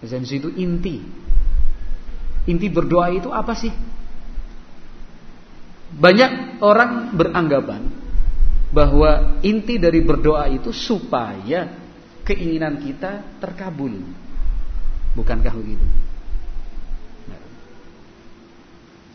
Esensi 0.06 0.38
itu 0.38 0.54
inti. 0.54 1.02
Inti 2.46 2.68
berdoa 2.70 3.10
itu 3.10 3.34
apa 3.34 3.58
sih? 3.58 3.74
Banyak 5.96 6.62
orang 6.62 7.16
beranggapan 7.18 7.82
bahwa 8.70 9.40
inti 9.42 9.80
dari 9.80 10.04
berdoa 10.04 10.52
itu 10.52 10.70
supaya 10.76 11.72
keinginan 12.28 12.82
kita 12.84 13.40
terkabul. 13.40 14.25
Bukankah 15.16 15.54
begitu? 15.56 15.86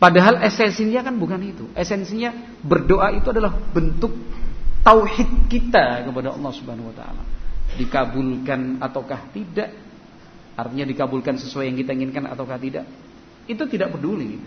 Padahal 0.01 0.41
esensinya 0.41 1.05
kan 1.05 1.13
bukan 1.21 1.37
itu. 1.45 1.69
Esensinya 1.77 2.33
berdoa 2.65 3.13
itu 3.13 3.29
adalah 3.29 3.53
bentuk 3.53 4.09
tauhid 4.81 5.45
kita 5.45 6.09
kepada 6.09 6.33
Allah 6.33 6.51
Subhanahu 6.57 6.89
wa 6.89 6.95
taala. 6.97 7.21
Dikabulkan 7.77 8.81
ataukah 8.81 9.29
tidak? 9.29 9.69
Artinya 10.57 10.89
dikabulkan 10.89 11.37
sesuai 11.37 11.69
yang 11.69 11.77
kita 11.77 11.93
inginkan 11.93 12.25
ataukah 12.33 12.57
tidak? 12.57 12.89
Itu 13.45 13.69
tidak 13.69 13.93
peduli. 13.93 14.41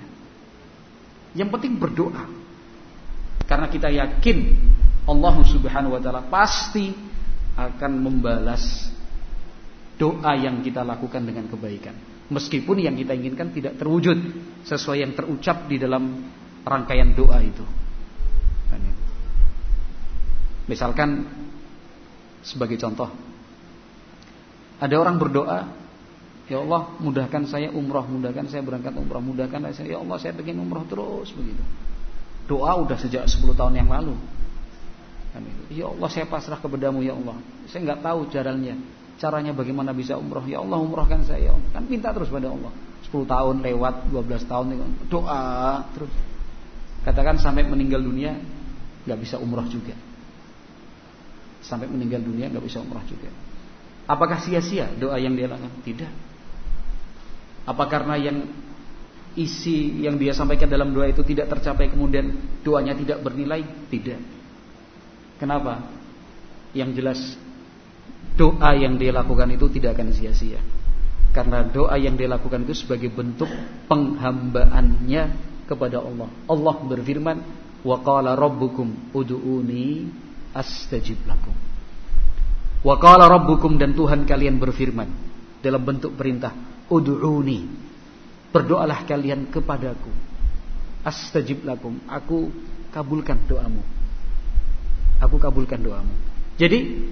Yang 1.39 1.49
penting 1.55 1.79
berdoa. 1.79 2.27
Karena 3.47 3.71
kita 3.71 3.95
yakin 3.95 4.39
Allah 5.07 5.37
Subhanahu 5.47 5.95
wa 5.95 6.03
taala 6.03 6.27
pasti 6.27 6.91
akan 7.55 7.93
membalas 8.03 8.91
doa 9.99 10.33
yang 10.35 10.61
kita 10.61 10.83
lakukan 10.83 11.23
dengan 11.23 11.47
kebaikan. 11.51 11.95
Meskipun 12.33 12.81
yang 12.81 12.97
kita 12.97 13.13
inginkan 13.13 13.53
tidak 13.53 13.77
terwujud 13.77 14.17
sesuai 14.65 14.99
yang 15.05 15.13
terucap 15.13 15.69
di 15.69 15.77
dalam 15.77 16.25
rangkaian 16.65 17.13
doa 17.13 17.39
itu. 17.45 17.65
Misalkan 20.65 21.29
sebagai 22.41 22.81
contoh, 22.81 23.13
ada 24.81 24.95
orang 24.97 25.21
berdoa, 25.21 25.69
ya 26.49 26.57
Allah 26.65 26.89
mudahkan 27.05 27.45
saya 27.45 27.69
umroh, 27.69 28.09
mudahkan 28.09 28.49
saya 28.49 28.65
berangkat 28.65 28.97
umroh, 28.97 29.21
mudahkan 29.21 29.61
saya, 29.77 29.97
ya 29.97 29.99
Allah 30.01 30.17
saya 30.17 30.33
pengen 30.33 30.65
umroh 30.65 30.89
terus 30.89 31.37
begitu. 31.37 31.61
Doa 32.49 32.81
udah 32.81 32.97
sejak 32.97 33.29
10 33.29 33.57
tahun 33.57 33.77
yang 33.77 33.89
lalu. 33.93 34.17
Ya 35.69 35.91
Allah 35.91 36.09
saya 36.09 36.25
pasrah 36.29 36.61
kepadamu 36.61 37.05
ya 37.05 37.13
Allah. 37.13 37.37
Saya 37.69 37.85
nggak 37.85 38.01
tahu 38.01 38.21
jalannya. 38.33 38.77
Caranya 39.15 39.55
bagaimana 39.55 39.95
bisa 39.95 40.19
umroh? 40.19 40.43
Ya 40.45 40.59
Allah 40.59 40.79
umrohkan 40.83 41.23
saya. 41.23 41.55
Kan 41.71 41.87
minta 41.87 42.11
terus 42.11 42.31
pada 42.31 42.51
Allah. 42.51 42.73
10 43.15 43.31
tahun 43.31 43.57
lewat, 43.63 44.11
12 44.11 44.51
tahun 44.51 44.65
doa 45.07 45.87
terus. 45.95 46.11
Katakan 47.07 47.39
sampai 47.39 47.63
meninggal 47.63 48.03
dunia 48.03 48.35
nggak 49.07 49.19
bisa 49.21 49.37
umroh 49.39 49.65
juga. 49.71 49.95
Sampai 51.63 51.87
meninggal 51.87 52.25
dunia 52.25 52.51
nggak 52.51 52.65
bisa 52.65 52.83
umroh 52.83 53.05
juga. 53.07 53.31
Apakah 54.05 54.43
sia-sia 54.43 54.91
doa 54.99 55.17
yang 55.17 55.39
dia 55.39 55.47
lakukan? 55.47 55.73
Tidak. 55.87 56.13
Apa 57.65 57.85
karena 57.89 58.19
yang 58.21 58.45
isi 59.35 60.05
yang 60.05 60.21
dia 60.21 60.37
sampaikan 60.37 60.69
dalam 60.69 60.93
doa 60.93 61.09
itu 61.09 61.25
tidak 61.25 61.51
tercapai 61.51 61.89
kemudian 61.89 62.35
doanya 62.67 62.99
tidak 62.99 63.23
bernilai? 63.23 63.63
Tidak. 63.89 64.21
Kenapa? 65.39 65.87
Yang 66.75 66.91
jelas 66.99 67.21
doa 68.35 68.71
yang 68.75 68.99
dia 68.99 69.15
lakukan 69.15 69.47
itu 69.55 69.71
tidak 69.71 69.99
akan 69.99 70.11
sia-sia. 70.11 70.59
Karena 71.35 71.67
doa 71.67 71.99
yang 71.99 72.15
dia 72.15 72.31
lakukan 72.31 72.63
itu 72.63 72.87
sebagai 72.87 73.11
bentuk 73.11 73.51
penghambaannya 73.91 75.23
kepada 75.67 75.99
Allah. 75.99 76.31
Allah 76.47 76.77
berfirman, 76.79 77.37
"Wa 77.83 77.99
qala 78.03 78.39
rabbukum 78.39 79.11
ud'uni 79.11 80.07
astajib 80.55 81.27
lakum." 81.27 81.55
Wa 82.87 82.95
qala 83.03 83.27
rabbukum 83.27 83.75
dan 83.81 83.99
Tuhan 83.99 84.29
kalian 84.29 84.63
berfirman 84.63 85.09
dalam 85.59 85.83
bentuk 85.83 86.15
perintah, 86.15 86.55
"Ud'uni." 86.87 87.83
Berdoalah 88.55 89.03
kalian 89.03 89.51
kepadaku. 89.51 90.15
Astajib 91.03 91.67
lakum. 91.67 91.99
Aku 92.07 92.55
kabulkan 92.95 93.43
doamu. 93.51 93.83
Aku 95.19 95.43
kabulkan 95.43 95.83
doamu. 95.83 96.15
Jadi 96.55 97.03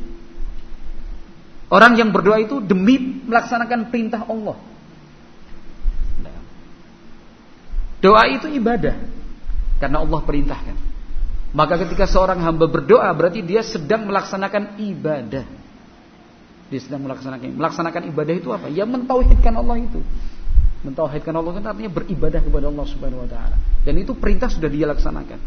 Orang 1.72 1.96
yang 1.96 2.12
berdoa 2.12 2.36
itu 2.36 2.60
demi 2.60 3.24
melaksanakan 3.24 3.88
perintah 3.88 4.28
Allah. 4.28 4.60
Doa 8.02 8.28
itu 8.28 8.50
ibadah 8.52 8.98
karena 9.80 10.04
Allah 10.04 10.20
perintahkan. 10.20 10.76
Maka 11.56 11.80
ketika 11.86 12.04
seorang 12.04 12.44
hamba 12.44 12.68
berdoa 12.68 13.08
berarti 13.16 13.40
dia 13.40 13.64
sedang 13.64 14.04
melaksanakan 14.04 14.76
ibadah. 14.84 15.48
Dia 16.68 16.80
sedang 16.80 17.08
melaksanakan 17.08 17.56
melaksanakan 17.56 18.02
ibadah 18.10 18.34
itu 18.36 18.52
apa? 18.52 18.68
Ya 18.68 18.84
mentauhidkan 18.84 19.56
Allah 19.56 19.80
itu. 19.80 20.04
Mentauhidkan 20.82 21.32
Allah 21.32 21.56
itu 21.56 21.68
artinya 21.72 21.92
beribadah 21.94 22.40
kepada 22.42 22.66
Allah 22.68 22.86
Subhanahu 22.90 23.22
wa 23.22 23.28
taala. 23.30 23.56
Dan 23.86 23.96
itu 23.96 24.12
perintah 24.18 24.50
sudah 24.50 24.68
dia 24.68 24.84
laksanakan. 24.90 25.38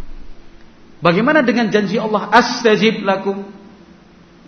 Bagaimana 1.04 1.44
dengan 1.44 1.68
janji 1.70 2.00
Allah 2.00 2.32
astajib 2.32 3.04
lakum? 3.04 3.44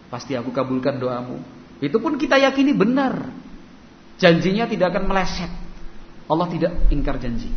Pasti 0.08 0.34
aku 0.34 0.50
kabulkan 0.56 0.96
doamu. 0.96 1.58
Itu 1.78 2.02
pun 2.02 2.18
kita 2.18 2.42
yakini 2.42 2.74
benar. 2.74 3.30
Janjinya 4.18 4.66
tidak 4.66 4.98
akan 4.98 5.04
meleset. 5.06 5.52
Allah 6.28 6.48
tidak 6.50 6.74
ingkar 6.90 7.22
janji. 7.22 7.54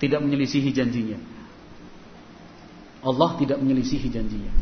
Tidak 0.00 0.16
menyelisihi 0.16 0.70
janjinya. 0.72 1.18
Allah 3.04 3.30
tidak 3.36 3.60
menyelisihi 3.60 4.08
janjinya. 4.08 4.52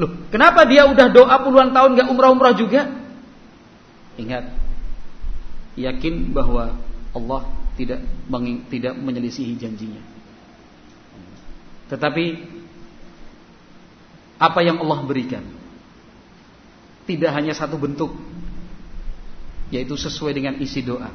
Loh, 0.00 0.28
kenapa 0.32 0.64
dia 0.64 0.88
udah 0.88 1.12
doa 1.12 1.36
puluhan 1.44 1.74
tahun 1.74 1.98
gak 1.98 2.08
umrah-umrah 2.08 2.54
juga? 2.56 2.88
Ingat, 4.16 4.54
yakin 5.76 6.30
bahwa 6.32 6.78
Allah 7.12 7.42
tidak 7.78 8.02
tidak 8.70 8.94
menyelisihi 8.98 9.54
janjinya. 9.58 10.02
Tetapi 11.88 12.24
apa 14.38 14.60
yang 14.62 14.78
Allah 14.82 15.02
berikan 15.02 15.57
tidak 17.08 17.32
hanya 17.32 17.56
satu 17.56 17.80
bentuk 17.80 18.12
yaitu 19.72 19.96
sesuai 19.96 20.36
dengan 20.36 20.54
isi 20.60 20.84
doa. 20.84 21.08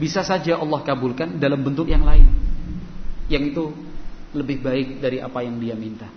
Bisa 0.00 0.24
saja 0.24 0.56
Allah 0.56 0.80
kabulkan 0.84 1.36
dalam 1.36 1.60
bentuk 1.60 1.88
yang 1.88 2.04
lain. 2.04 2.28
Yang 3.28 3.44
itu 3.52 3.64
lebih 4.36 4.60
baik 4.64 4.88
dari 5.00 5.20
apa 5.20 5.44
yang 5.44 5.56
dia 5.60 5.76
minta. 5.76 6.08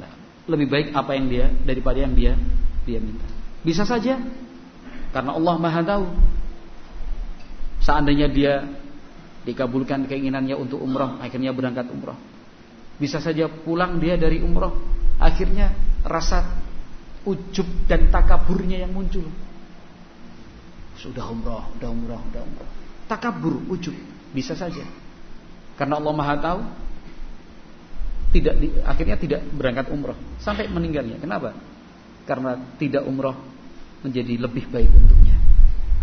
Nah, 0.00 0.12
lebih 0.48 0.68
baik 0.68 0.86
apa 0.96 1.12
yang 1.16 1.26
dia 1.28 1.46
daripada 1.64 2.00
yang 2.00 2.12
dia 2.16 2.32
dia 2.84 3.00
minta. 3.00 3.24
Bisa 3.64 3.84
saja 3.84 4.20
karena 5.12 5.36
Allah 5.36 5.54
Maha 5.60 5.80
tahu. 5.84 6.06
Seandainya 7.82 8.30
dia 8.30 8.62
dikabulkan 9.42 10.06
keinginannya 10.06 10.54
untuk 10.54 10.78
umrah, 10.78 11.18
akhirnya 11.18 11.50
berangkat 11.50 11.90
umrah. 11.90 12.14
Bisa 12.96 13.18
saja 13.18 13.50
pulang 13.50 13.98
dia 13.98 14.14
dari 14.14 14.38
umrah, 14.38 14.70
akhirnya 15.18 15.74
rasa 16.06 16.46
ujub 17.26 17.68
dan 17.86 18.10
takaburnya 18.10 18.82
yang 18.82 18.92
muncul. 18.94 19.26
Sudah 20.98 21.26
umrah, 21.30 21.66
sudah 21.76 21.90
umrah, 21.90 22.20
sudah 22.30 22.42
umrah. 22.42 22.70
Takabur, 23.10 23.58
ujub, 23.70 23.94
bisa 24.30 24.54
saja. 24.54 24.86
Karena 25.74 25.98
Allah 25.98 26.14
Maha 26.14 26.34
tahu, 26.38 26.60
tidak 28.32 28.54
di, 28.56 28.72
akhirnya 28.80 29.16
tidak 29.20 29.40
berangkat 29.52 29.92
umrah 29.92 30.16
sampai 30.40 30.70
meninggalnya. 30.70 31.20
Kenapa? 31.20 31.52
Karena 32.24 32.56
tidak 32.78 33.04
umrah 33.04 33.36
menjadi 34.00 34.34
lebih 34.40 34.70
baik 34.72 34.88
untuknya. 34.88 35.36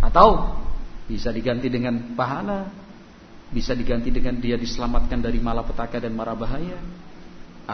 Atau 0.04 0.56
bisa 1.10 1.34
diganti 1.34 1.66
dengan 1.66 2.14
pahala, 2.14 2.70
bisa 3.50 3.74
diganti 3.74 4.14
dengan 4.14 4.38
dia 4.38 4.54
diselamatkan 4.54 5.18
dari 5.18 5.42
malapetaka 5.42 5.98
dan 5.98 6.14
mara 6.14 6.38
bahaya, 6.38 6.78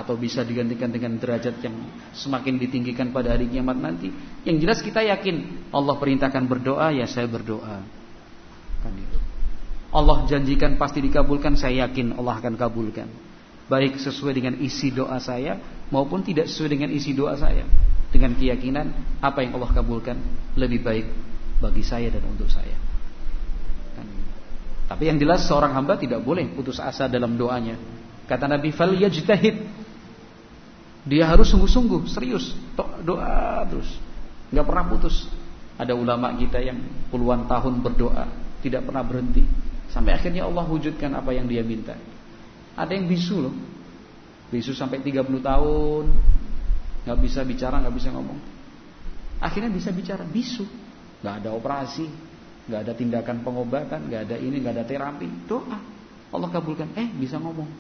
atau 0.03 0.19
bisa 0.19 0.45
digantikan 0.45 0.93
dengan 0.93 1.17
derajat 1.17 1.63
yang 1.65 1.77
semakin 2.13 2.61
ditinggikan 2.61 3.15
pada 3.15 3.33
hari 3.33 3.49
kiamat 3.49 3.79
nanti. 3.79 4.13
Yang 4.45 4.57
jelas 4.67 4.79
kita 4.85 5.01
yakin 5.05 5.69
Allah 5.73 5.95
perintahkan 5.97 6.45
berdoa, 6.45 6.93
ya 6.93 7.09
saya 7.09 7.25
berdoa. 7.31 7.81
Kan 8.85 8.95
itu. 8.97 9.19
Allah 9.97 10.29
janjikan 10.29 10.77
pasti 10.77 11.01
dikabulkan, 11.01 11.57
saya 11.57 11.89
yakin 11.89 12.21
Allah 12.21 12.37
akan 12.37 12.55
kabulkan. 12.59 13.09
Baik 13.67 13.99
sesuai 13.99 14.37
dengan 14.37 14.55
isi 14.63 14.95
doa 14.95 15.19
saya 15.19 15.59
maupun 15.91 16.23
tidak 16.23 16.47
sesuai 16.47 16.71
dengan 16.71 16.91
isi 16.93 17.17
doa 17.17 17.35
saya. 17.35 17.67
Dengan 18.13 18.39
keyakinan 18.39 19.19
apa 19.19 19.43
yang 19.43 19.59
Allah 19.59 19.73
kabulkan 19.75 20.17
lebih 20.55 20.85
baik 20.87 21.07
bagi 21.59 21.83
saya 21.83 22.13
dan 22.13 22.23
untuk 22.29 22.47
saya. 22.47 22.77
Kan. 23.99 24.07
Tapi 24.87 25.03
yang 25.11 25.19
jelas 25.19 25.43
seorang 25.49 25.75
hamba 25.75 25.99
tidak 25.99 26.23
boleh 26.23 26.47
putus 26.55 26.79
asa 26.79 27.11
dalam 27.11 27.35
doanya. 27.35 27.75
Kata 28.27 28.51
Nabi 28.51 28.71
fal 28.75 28.95
yajtahid 28.95 29.86
dia 31.07 31.23
harus 31.23 31.47
sungguh-sungguh, 31.55 32.11
serius, 32.11 32.59
doa 33.07 33.62
terus. 33.71 33.87
nggak 34.51 34.66
pernah 34.66 34.85
putus. 34.90 35.31
Ada 35.79 35.95
ulama 35.95 36.35
kita 36.35 36.59
yang 36.59 36.83
puluhan 37.14 37.47
tahun 37.47 37.79
berdoa, 37.79 38.27
tidak 38.59 38.90
pernah 38.90 39.07
berhenti. 39.07 39.47
Sampai 39.87 40.19
akhirnya 40.19 40.51
Allah 40.51 40.66
wujudkan 40.66 41.14
apa 41.14 41.31
yang 41.31 41.47
dia 41.47 41.62
minta. 41.62 41.95
Ada 42.75 42.99
yang 42.99 43.07
bisu 43.07 43.37
loh. 43.38 43.55
Bisu 44.51 44.75
sampai 44.75 44.99
30 44.99 45.23
tahun. 45.40 46.05
nggak 47.07 47.19
bisa 47.23 47.47
bicara, 47.47 47.79
nggak 47.79 47.95
bisa 47.95 48.11
ngomong. 48.11 48.40
Akhirnya 49.38 49.71
bisa 49.71 49.95
bicara, 49.95 50.27
bisu. 50.27 50.66
nggak 51.23 51.35
ada 51.42 51.51
operasi, 51.55 52.07
nggak 52.66 52.81
ada 52.83 52.92
tindakan 52.99 53.47
pengobatan, 53.47 54.11
nggak 54.11 54.23
ada 54.27 54.37
ini, 54.42 54.59
nggak 54.59 54.75
ada 54.75 54.85
terapi. 54.85 55.29
Doa. 55.47 55.79
Allah 56.35 56.49
kabulkan. 56.51 56.90
Eh, 56.99 57.09
bisa 57.14 57.38
ngomong. 57.38 57.71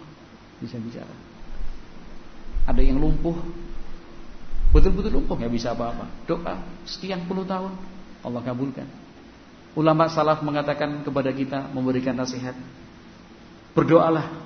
Bisa 0.62 0.78
bicara. 0.78 1.35
Ada 2.66 2.82
yang 2.82 2.98
lumpuh. 2.98 3.38
Betul-betul 4.74 5.22
lumpuh 5.22 5.38
nggak 5.38 5.52
bisa 5.54 5.72
apa-apa. 5.72 6.10
Doa 6.26 6.60
sekian 6.84 7.24
puluh 7.24 7.46
tahun 7.46 7.72
Allah 8.26 8.42
kabulkan. 8.42 8.84
Ulama 9.78 10.10
salaf 10.10 10.42
mengatakan 10.42 11.06
kepada 11.06 11.30
kita 11.30 11.70
memberikan 11.70 12.18
nasihat. 12.18 12.58
Berdoalah. 13.76 14.44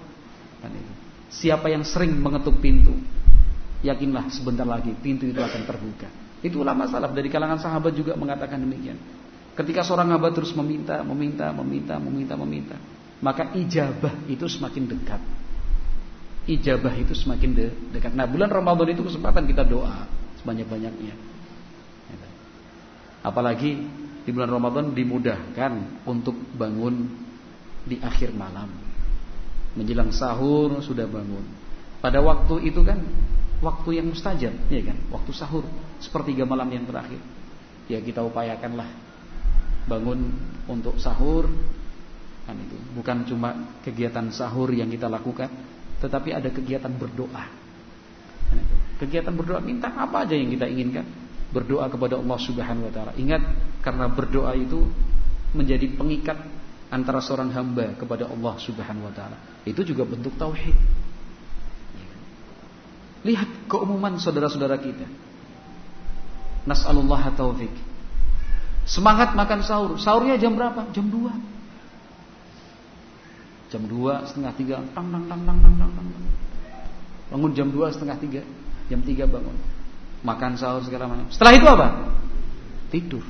Siapa 1.30 1.70
yang 1.70 1.86
sering 1.86 2.18
mengetuk 2.18 2.58
pintu, 2.58 2.90
yakinlah 3.86 4.26
sebentar 4.34 4.66
lagi 4.66 4.90
pintu 4.98 5.30
itu 5.30 5.38
akan 5.38 5.62
terbuka. 5.62 6.10
Itu 6.42 6.60
ulama 6.60 6.90
salaf 6.90 7.14
dari 7.14 7.30
kalangan 7.30 7.62
sahabat 7.62 7.94
juga 7.94 8.18
mengatakan 8.18 8.58
demikian. 8.58 8.98
Ketika 9.54 9.86
seorang 9.86 10.10
hamba 10.10 10.34
terus 10.34 10.50
meminta, 10.58 11.00
meminta, 11.06 11.54
meminta, 11.54 11.94
meminta, 12.02 12.34
meminta, 12.34 12.76
maka 13.22 13.54
ijabah 13.54 14.26
itu 14.26 14.50
semakin 14.50 14.90
dekat 14.90 15.22
ijabah 16.50 16.94
itu 16.98 17.14
semakin 17.14 17.50
de 17.54 17.66
dekat. 17.94 18.10
Nah, 18.12 18.26
bulan 18.26 18.50
Ramadan 18.50 18.90
itu 18.90 19.06
kesempatan 19.06 19.46
kita 19.46 19.62
doa 19.62 20.10
sebanyak-banyaknya. 20.42 21.14
Apalagi 23.20 23.76
di 24.24 24.30
bulan 24.32 24.48
Ramadan 24.48 24.96
dimudahkan 24.96 26.04
untuk 26.08 26.34
bangun 26.56 27.04
di 27.84 28.00
akhir 28.00 28.32
malam. 28.32 28.68
Menjelang 29.76 30.10
sahur 30.10 30.80
sudah 30.82 31.06
bangun. 31.06 31.44
Pada 32.00 32.18
waktu 32.24 32.72
itu 32.72 32.80
kan 32.80 32.98
waktu 33.60 34.00
yang 34.00 34.08
mustajab, 34.08 34.56
ya 34.72 34.82
kan? 34.82 34.96
Waktu 35.12 35.30
sahur 35.36 35.64
sepertiga 36.00 36.48
malam 36.48 36.66
yang 36.72 36.88
terakhir. 36.88 37.20
Ya 37.86 38.00
kita 38.00 38.24
upayakanlah 38.24 38.88
bangun 39.84 40.32
untuk 40.64 40.96
sahur 40.96 41.46
kan 42.48 42.56
itu. 42.56 42.76
Bukan 42.96 43.28
cuma 43.28 43.76
kegiatan 43.84 44.32
sahur 44.32 44.72
yang 44.72 44.88
kita 44.88 45.12
lakukan, 45.12 45.52
tetapi 46.00 46.32
ada 46.32 46.48
kegiatan 46.48 46.90
berdoa. 46.90 47.44
Kegiatan 48.96 49.32
berdoa 49.32 49.60
minta 49.60 49.92
apa 49.92 50.24
aja 50.24 50.34
yang 50.34 50.50
kita 50.50 50.66
inginkan. 50.66 51.06
Berdoa 51.52 51.86
kepada 51.92 52.16
Allah 52.16 52.38
Subhanahu 52.40 52.88
wa 52.88 52.92
taala. 52.92 53.12
Ingat 53.20 53.42
karena 53.84 54.08
berdoa 54.08 54.56
itu 54.56 54.86
menjadi 55.52 55.86
pengikat 55.94 56.38
antara 56.90 57.20
seorang 57.22 57.52
hamba 57.52 57.94
kepada 57.94 58.26
Allah 58.26 58.54
Subhanahu 58.58 59.08
wa 59.08 59.14
taala. 59.14 59.36
Itu 59.68 59.84
juga 59.84 60.08
bentuk 60.08 60.34
tauhid. 60.40 60.76
Lihat 63.20 63.68
keumuman 63.68 64.16
saudara-saudara 64.16 64.80
kita. 64.80 65.04
Nas'alullah 66.64 67.28
taufik. 67.36 67.72
Semangat 68.88 69.36
makan 69.36 69.60
sahur. 69.60 69.90
Sahurnya 70.00 70.40
jam 70.40 70.56
berapa? 70.56 70.88
Jam 70.96 71.12
2 71.12 71.59
jam 73.70 73.82
2 73.86 74.28
setengah 74.28 74.52
3 74.52 74.94
tang 74.94 75.08
tang 75.08 75.24
tang 75.30 75.42
tang 75.46 75.58
tang 75.62 75.74
tang 75.78 76.08
bangun 77.30 77.50
jam 77.54 77.70
2 77.70 77.94
setengah 77.94 78.18
3 78.18 78.42
jam 78.90 79.00
3 79.06 79.30
bangun. 79.30 79.56
Makan 80.20 80.58
sahur 80.58 80.82
segala 80.84 81.08
macam. 81.08 81.30
Setelah 81.32 81.52
itu 81.56 81.66
apa? 81.70 81.88
Tidur. 82.92 83.24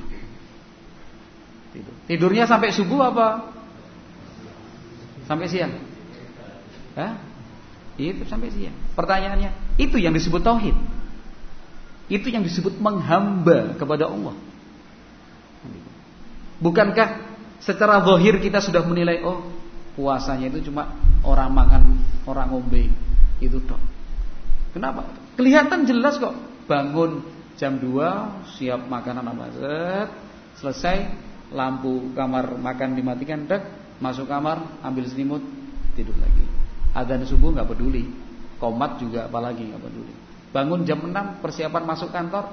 Tidur. 1.71 1.95
Tidurnya 2.09 2.49
sampai 2.49 2.73
subuh 2.73 3.13
apa? 3.13 3.53
Sampai 5.29 5.47
siang? 5.47 5.71
Hah? 6.97 7.15
itu 8.01 8.25
sampai 8.25 8.49
siang. 8.49 8.73
Pertanyaannya 8.97 9.77
itu 9.77 10.01
yang 10.01 10.11
disebut 10.11 10.41
tauhid. 10.41 10.73
Itu 12.09 12.33
yang 12.33 12.41
disebut 12.41 12.81
menghamba 12.81 13.77
kepada 13.77 14.09
Allah. 14.09 14.33
Bukankah 16.57 17.21
secara 17.61 18.01
zahir 18.01 18.41
kita 18.41 18.57
sudah 18.57 18.81
menilai 18.83 19.21
oh 19.21 19.45
puasanya 19.95 20.47
itu 20.51 20.71
cuma 20.71 20.95
orang 21.21 21.51
makan, 21.51 21.83
orang 22.25 22.47
ngombe 22.51 22.87
itu 23.43 23.57
toh. 23.65 23.79
Kenapa? 24.71 25.07
Kelihatan 25.35 25.83
jelas 25.83 26.15
kok. 26.21 26.33
Bangun 26.69 27.25
jam 27.59 27.81
2 27.81 28.55
siap 28.55 28.87
makanan 28.87 29.27
apa? 29.27 29.45
Set, 29.51 30.09
selesai 30.63 30.97
lampu 31.51 32.15
kamar 32.15 32.55
makan 32.55 32.95
dimatikan 32.95 33.43
dek 33.43 33.59
masuk 33.99 34.31
kamar 34.31 34.79
ambil 34.79 35.03
selimut 35.09 35.43
tidur 35.97 36.15
lagi. 36.15 36.45
Adzan 36.95 37.27
subuh 37.27 37.51
nggak 37.51 37.67
peduli. 37.67 38.07
Komat 38.61 39.01
juga 39.01 39.27
apalagi 39.27 39.67
nggak 39.67 39.81
peduli. 39.83 40.13
Bangun 40.55 40.87
jam 40.87 41.03
6 41.03 41.43
persiapan 41.43 41.83
masuk 41.83 42.13
kantor 42.13 42.47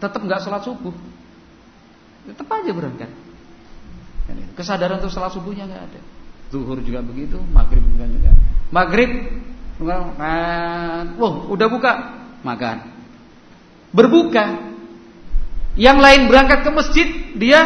tetap 0.00 0.20
nggak 0.24 0.40
sholat 0.40 0.62
subuh. 0.64 0.94
Tetap 2.24 2.46
aja 2.48 2.70
berangkat. 2.72 3.10
Kesadaran 4.56 5.02
untuk 5.02 5.12
sholat 5.12 5.34
subuhnya 5.34 5.68
nggak 5.68 5.84
ada 5.92 6.00
Zuhur 6.52 6.84
juga 6.84 7.00
begitu, 7.00 7.40
maghrib 7.56 7.80
juga 7.80 8.04
juga. 8.12 8.30
Maghrib 8.68 9.10
Makan. 9.82 11.04
Wah, 11.18 11.34
udah 11.50 11.66
buka, 11.66 11.92
makan. 12.46 12.76
Berbuka. 13.90 14.70
Yang 15.72 15.98
lain 15.98 16.20
berangkat 16.28 16.68
ke 16.68 16.70
masjid, 16.70 17.08
dia 17.32 17.60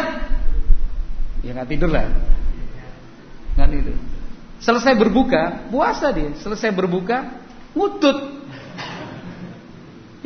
ya 1.43 1.51
nggak 1.51 1.68
tidur 1.68 1.91
lah. 1.91 2.07
Nggak 3.59 3.68
tidur. 3.74 3.97
Selesai 4.62 4.95
berbuka, 4.95 5.68
puasa 5.68 6.14
dia. 6.14 6.30
Selesai 6.39 6.70
berbuka, 6.70 7.43
ngutut. 7.74 8.47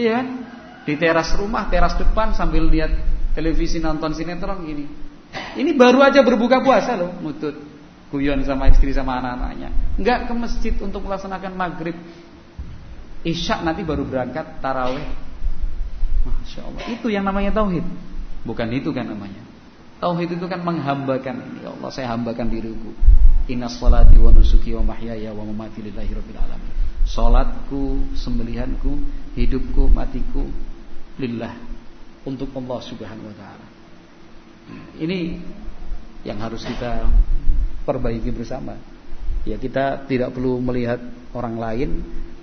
Iya 0.00 0.24
Di 0.88 0.96
teras 0.96 1.36
rumah, 1.36 1.68
teras 1.68 1.92
depan 1.96 2.32
sambil 2.32 2.64
lihat 2.68 2.88
televisi 3.36 3.80
nonton 3.80 4.16
sinetron 4.16 4.64
gini. 4.64 4.88
Ini 5.30 5.76
baru 5.76 6.00
aja 6.04 6.24
berbuka 6.24 6.64
puasa 6.64 6.96
loh, 6.96 7.16
ngutut. 7.20 7.56
Guyon 8.10 8.42
sama 8.42 8.66
istri 8.66 8.90
sama 8.90 9.22
anak-anaknya. 9.22 9.70
Enggak 9.94 10.26
ke 10.26 10.32
masjid 10.34 10.74
untuk 10.82 11.06
melaksanakan 11.06 11.52
maghrib. 11.54 11.94
Isya 13.22 13.62
nanti 13.62 13.86
baru 13.86 14.02
berangkat 14.02 14.58
taraweh. 14.58 15.06
Masya 16.26 16.60
Allah. 16.66 16.82
Itu 16.90 17.06
yang 17.06 17.22
namanya 17.22 17.54
tauhid. 17.54 17.86
Bukan 18.42 18.68
itu 18.74 18.90
kan 18.90 19.06
namanya. 19.06 19.40
Tauhid 20.02 20.40
itu 20.40 20.46
kan 20.50 20.64
menghambakan. 20.66 21.62
Ya 21.62 21.70
Allah 21.70 21.90
saya 21.94 22.10
hambakan 22.10 22.50
diriku. 22.50 22.90
Inna 23.46 23.70
salati 23.70 24.18
wa 24.18 24.34
nusuki 24.34 24.74
wa 24.74 24.90
mahyaya 24.90 25.30
wa 25.30 25.46
mamati 25.46 25.84
lillahi 25.84 26.10
rabbil 26.10 26.40
alamin. 26.40 26.72
Salatku, 27.06 28.14
sembelihanku, 28.18 29.00
hidupku, 29.38 29.90
matiku 29.90 30.46
lillah 31.18 31.54
untuk 32.26 32.50
Allah 32.58 32.78
Subhanahu 32.82 33.30
wa 33.30 33.36
taala. 33.36 33.66
Ini 35.00 35.40
yang 36.22 36.38
harus 36.38 36.62
kita 36.62 37.08
perbaiki 37.84 38.32
bersama. 38.32 38.76
Ya 39.48 39.56
kita 39.56 40.04
tidak 40.04 40.36
perlu 40.36 40.60
melihat 40.60 41.00
orang 41.32 41.56
lain, 41.56 41.90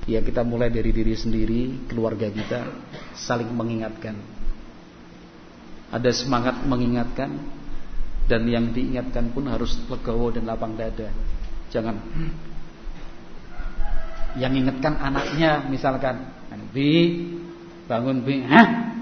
ya 0.10 0.26
kita 0.26 0.42
mulai 0.42 0.74
dari 0.74 0.90
diri 0.90 1.14
sendiri, 1.14 1.86
keluarga 1.86 2.32
kita 2.32 2.66
saling 3.14 3.50
mengingatkan. 3.54 4.18
Ada 5.94 6.12
semangat 6.12 6.66
mengingatkan 6.66 7.38
dan 8.28 8.44
yang 8.50 8.76
diingatkan 8.76 9.32
pun 9.32 9.48
harus 9.48 9.78
legowo 9.88 10.34
dan 10.34 10.50
lapang 10.50 10.76
dada. 10.76 11.14
Jangan 11.72 11.96
yang 14.42 14.52
ingatkan 14.58 14.98
anaknya 14.98 15.70
misalkan, 15.70 16.34
Bi 16.74 17.24
bangun 17.86 18.26
Bi, 18.26 18.42
hah? 18.44 18.98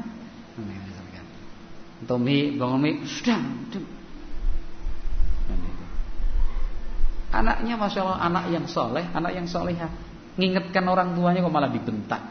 Atau 2.06 2.22
Mi 2.22 2.54
bangun 2.54 2.80
Mi, 2.86 2.92
sudah, 3.08 3.40
Anaknya 7.34 7.78
masya 7.78 8.00
Allah 8.06 8.20
anak 8.22 8.46
yang 8.54 8.66
soleh, 8.70 9.06
anak 9.14 9.32
yang 9.34 9.48
solehah. 9.50 9.90
Ngingetkan 10.36 10.86
orang 10.86 11.16
tuanya 11.16 11.40
kok 11.42 11.54
malah 11.54 11.72
dibentak. 11.72 12.22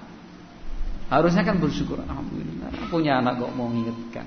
Harusnya 1.08 1.44
kan 1.44 1.60
bersyukur, 1.60 2.00
alhamdulillah 2.00 2.88
punya 2.88 3.20
anak 3.20 3.40
kok 3.40 3.52
mau 3.52 3.68
ngingetkan. 3.68 4.26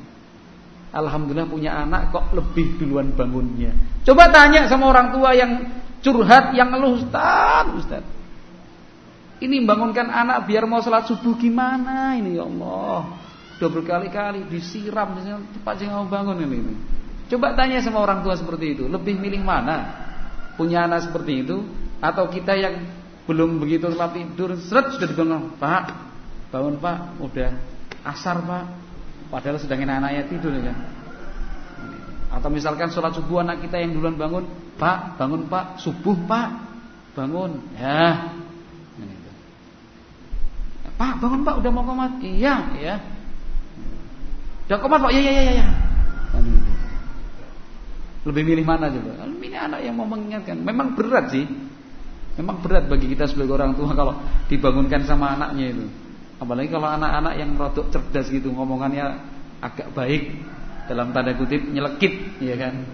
Alhamdulillah 0.94 1.50
punya 1.50 1.72
anak 1.84 2.16
kok 2.16 2.32
lebih 2.32 2.80
duluan 2.80 3.12
bangunnya. 3.12 3.76
Coba 4.08 4.32
tanya 4.32 4.66
sama 4.72 4.88
orang 4.88 5.12
tua 5.12 5.36
yang 5.36 5.68
curhat, 6.00 6.56
yang 6.56 6.72
ngeluh, 6.72 7.02
Ustaz, 7.02 7.66
Ustaz. 7.76 8.04
Ini 9.38 9.62
bangunkan 9.70 10.10
anak 10.10 10.50
biar 10.50 10.66
mau 10.66 10.82
sholat 10.82 11.06
subuh 11.06 11.38
gimana 11.38 12.18
ini 12.18 12.42
ya 12.42 12.48
Allah. 12.50 13.20
Udah 13.58 13.70
berkali-kali 13.70 14.50
disiram, 14.50 15.18
cepat 15.22 15.76
sih 15.82 15.90
mau 15.90 16.06
bangun 16.06 16.42
ini. 16.42 16.74
Coba 17.30 17.54
tanya 17.54 17.84
sama 17.84 18.02
orang 18.02 18.24
tua 18.24 18.34
seperti 18.34 18.78
itu, 18.78 18.84
lebih 18.88 19.18
milih 19.20 19.44
mana? 19.44 20.08
Punya 20.58 20.90
anak 20.90 21.08
seperti 21.08 21.46
itu 21.46 21.64
atau 22.02 22.28
kita 22.28 22.58
yang 22.58 22.84
belum 23.30 23.62
begitu 23.62 23.88
telat 23.94 24.18
tidur 24.18 24.58
seret 24.58 24.98
sudah 24.98 25.08
dibangun 25.08 25.56
Pak 25.62 26.08
bangun 26.52 26.80
Pak. 26.80 27.22
Udah 27.22 27.52
asar 28.08 28.42
Pak. 28.44 28.66
Padahal 29.28 29.60
sedang 29.60 29.84
anaknya 29.84 30.24
tidur 30.28 30.56
ya 30.56 30.72
kan? 30.72 30.78
Atau 32.28 32.50
misalkan 32.52 32.92
sholat 32.92 33.16
subuh 33.16 33.44
anak 33.44 33.64
kita 33.64 33.80
yang 33.80 33.96
duluan 33.96 34.16
bangun 34.16 34.44
Pak 34.80 35.20
bangun 35.20 35.48
Pak. 35.48 35.84
Subuh 35.84 36.16
Pak. 36.28 36.50
Bangun. 37.14 37.60
Ya. 37.76 38.32
Pak 40.98 41.14
bangun 41.22 41.42
Pak. 41.46 41.56
Udah 41.62 41.72
mau 41.72 41.84
komat? 41.86 42.18
Iya 42.24 42.56
ya. 42.80 42.96
Udah 44.68 44.78
komat 44.80 45.00
Pak? 45.04 45.12
Ya 45.14 45.22
ya 45.22 45.34
ya 45.36 45.54
ya 45.62 45.68
lebih 48.28 48.44
milih 48.44 48.66
mana 48.68 48.92
coba? 48.92 49.24
Ini 49.24 49.58
anak 49.58 49.80
yang 49.88 49.96
mau 49.96 50.04
mengingatkan. 50.04 50.60
Memang 50.60 51.00
berat 51.00 51.32
sih. 51.32 51.48
Memang 52.38 52.62
berat 52.62 52.86
bagi 52.86 53.10
kita 53.10 53.26
sebagai 53.26 53.56
orang 53.56 53.74
tua 53.74 53.96
kalau 53.96 54.20
dibangunkan 54.52 55.08
sama 55.08 55.34
anaknya 55.40 55.74
itu. 55.74 55.86
Apalagi 56.38 56.70
kalau 56.70 56.86
anak-anak 56.86 57.34
yang 57.40 57.58
rodok 57.58 57.90
cerdas 57.90 58.30
gitu, 58.30 58.54
ngomongannya 58.54 59.06
agak 59.58 59.90
baik 59.98 60.38
dalam 60.86 61.10
tanda 61.10 61.34
kutip 61.34 61.66
nyelekit, 61.66 62.38
ya 62.38 62.54
kan? 62.54 62.86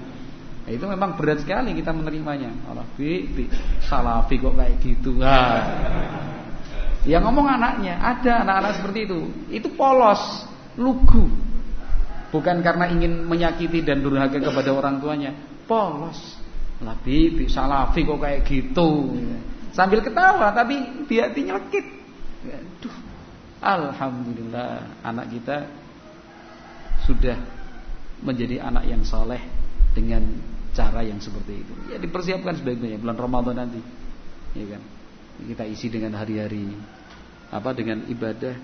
Nah, 0.64 0.72
itu 0.72 0.86
memang 0.88 1.20
berat 1.20 1.44
sekali 1.44 1.76
kita 1.76 1.92
menerimanya. 1.92 2.56
Allah 2.72 2.88
bi, 2.96 3.28
bi 3.28 3.52
salafi 3.84 4.40
kok 4.40 4.56
kayak 4.56 4.80
gitu. 4.80 5.20
Nah. 5.20 5.60
Ya 7.04 7.20
ngomong 7.20 7.44
anaknya, 7.44 8.00
ada 8.00 8.48
anak-anak 8.48 8.72
seperti 8.80 9.00
itu. 9.12 9.20
Itu 9.52 9.68
polos, 9.76 10.48
lugu. 10.80 11.28
Bukan 12.34 12.66
karena 12.66 12.90
ingin 12.90 13.30
menyakiti 13.30 13.86
dan 13.86 14.02
durhaka 14.02 14.42
kepada 14.42 14.74
orang 14.74 14.98
tuanya. 14.98 15.38
Polos. 15.70 16.42
Lah 16.82 16.98
bibi 16.98 17.46
salafi 17.46 18.02
kok 18.02 18.18
kayak 18.18 18.42
gitu. 18.50 19.14
Sambil 19.70 20.02
ketawa 20.02 20.50
tapi 20.50 21.06
dia 21.06 21.30
hatinya 21.30 21.62
lekit. 21.62 21.86
Aduh. 22.50 22.96
Alhamdulillah 23.64 25.00
anak 25.06 25.30
kita 25.30 25.70
sudah 27.06 27.38
menjadi 28.20 28.66
anak 28.66 28.90
yang 28.90 29.06
soleh 29.06 29.40
dengan 29.94 30.26
cara 30.74 31.06
yang 31.06 31.22
seperti 31.22 31.62
itu. 31.62 31.74
Ya 31.94 32.02
dipersiapkan 32.02 32.58
sebaik-baiknya 32.58 32.98
bulan 32.98 33.18
Ramadan 33.22 33.56
nanti. 33.62 33.80
Ya 34.58 34.66
kan? 34.74 34.82
Kita 35.38 35.64
isi 35.70 35.88
dengan 35.94 36.18
hari-hari 36.18 36.74
apa 37.54 37.70
dengan 37.78 38.02
ibadah 38.10 38.58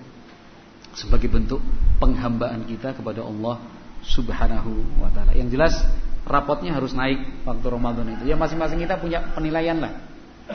sebagai 0.94 1.30
bentuk 1.30 1.62
penghambaan 2.02 2.66
kita 2.66 2.96
kepada 2.96 3.22
Allah 3.22 3.62
Subhanahu 4.00 5.02
wa 5.02 5.12
taala. 5.12 5.36
Yang 5.36 5.48
jelas 5.58 5.74
rapotnya 6.24 6.74
harus 6.76 6.96
naik 6.96 7.44
waktu 7.44 7.66
Ramadan 7.68 8.06
itu. 8.16 8.24
Ya 8.28 8.36
masing-masing 8.36 8.80
kita 8.80 8.96
punya 8.98 9.22
penilaian 9.36 9.78
lah 9.78 9.92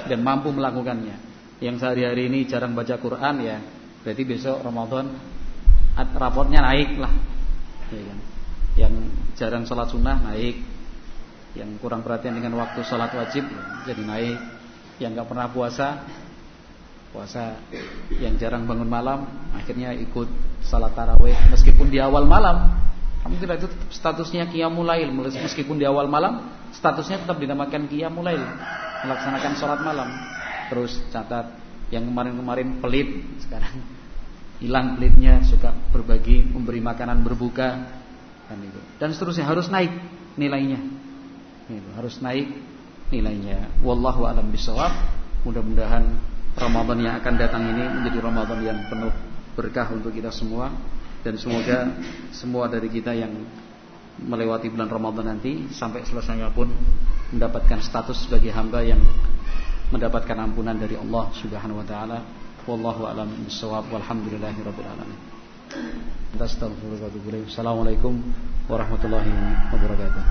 dan 0.10 0.20
mampu 0.26 0.52
melakukannya. 0.52 1.16
Yang 1.64 1.86
sehari-hari 1.86 2.28
ini 2.28 2.44
jarang 2.50 2.76
baca 2.76 3.00
Quran 3.00 3.36
ya, 3.40 3.58
berarti 4.04 4.24
besok 4.28 4.60
Ramadan 4.60 5.16
rapotnya 5.96 6.60
naik 6.66 7.00
lah. 7.00 7.14
Ya 7.94 8.04
kan? 8.04 8.20
Yang 8.76 8.94
jarang 9.40 9.64
sholat 9.64 9.88
sunnah 9.88 10.20
naik, 10.20 10.60
yang 11.56 11.80
kurang 11.80 12.04
perhatian 12.04 12.36
dengan 12.36 12.60
waktu 12.60 12.84
sholat 12.84 13.16
wajib 13.16 13.48
ya, 13.48 13.62
jadi 13.88 14.04
naik, 14.04 14.38
yang 15.00 15.16
nggak 15.16 15.28
pernah 15.32 15.48
puasa 15.48 16.04
puasa 17.16 17.56
yang 18.12 18.36
jarang 18.36 18.68
bangun 18.68 18.92
malam 18.92 19.24
akhirnya 19.56 19.96
ikut 19.96 20.28
salat 20.68 20.92
tarawih. 20.92 21.32
Meskipun 21.56 21.88
di 21.88 22.04
awal 22.04 22.28
malam 22.28 22.76
alhamdulillah 23.24 23.64
itu 23.64 23.72
statusnya 23.88 24.52
qiyamul 24.52 24.84
lail. 24.84 25.08
Meskipun 25.16 25.80
di 25.80 25.88
awal 25.88 26.12
malam 26.12 26.44
statusnya 26.76 27.24
tetap 27.24 27.40
dinamakan 27.40 27.88
qiyamul 27.88 28.28
lail. 28.28 28.44
Melaksanakan 29.08 29.52
salat 29.56 29.80
malam. 29.80 30.12
Terus 30.68 31.00
catat 31.16 31.56
yang 31.88 32.04
kemarin-kemarin 32.12 32.84
pelit 32.84 33.24
sekarang 33.40 33.80
hilang 34.60 35.00
pelitnya 35.00 35.40
suka 35.48 35.72
berbagi 35.96 36.44
memberi 36.52 36.84
makanan 36.84 37.24
berbuka 37.24 37.70
dan 38.52 38.60
itu. 38.60 38.80
Dan 39.00 39.16
seterusnya 39.16 39.48
harus 39.48 39.72
naik 39.72 39.96
nilainya. 40.36 40.84
Harus 41.96 42.20
naik 42.20 42.52
nilainya. 43.08 43.72
Wallahu 43.80 44.28
alam 44.28 44.52
bisawab 44.52 44.92
mudah-mudahan 45.48 46.35
Ramadan 46.56 46.98
yang 47.04 47.14
akan 47.20 47.34
datang 47.36 47.64
ini 47.68 47.84
menjadi 47.84 48.20
Ramadan 48.24 48.60
yang 48.64 48.80
penuh 48.88 49.12
berkah 49.56 49.92
untuk 49.92 50.16
kita 50.16 50.32
semua 50.32 50.72
dan 51.20 51.36
semoga 51.36 51.92
semua 52.32 52.72
dari 52.72 52.88
kita 52.88 53.12
yang 53.12 53.32
melewati 54.24 54.72
bulan 54.72 54.88
Ramadan 54.88 55.36
nanti 55.36 55.68
sampai 55.76 56.08
selesainya 56.08 56.48
pun 56.56 56.72
mendapatkan 57.36 57.84
status 57.84 58.28
sebagai 58.28 58.56
hamba 58.56 58.80
yang 58.80 59.04
mendapatkan 59.92 60.38
ampunan 60.40 60.80
dari 60.80 60.96
Allah 60.96 61.28
Subhanahu 61.36 61.84
wa 61.84 61.88
taala. 61.88 62.20
Wallahu 62.66 63.06
a'lam 63.06 63.30
bishawab 63.46 63.92
walhamdulillahirabbil 63.94 64.90
alamin. 64.90 65.20
Assalamualaikum 66.40 68.14
warahmatullahi 68.66 69.30
wabarakatuh. 69.70 70.24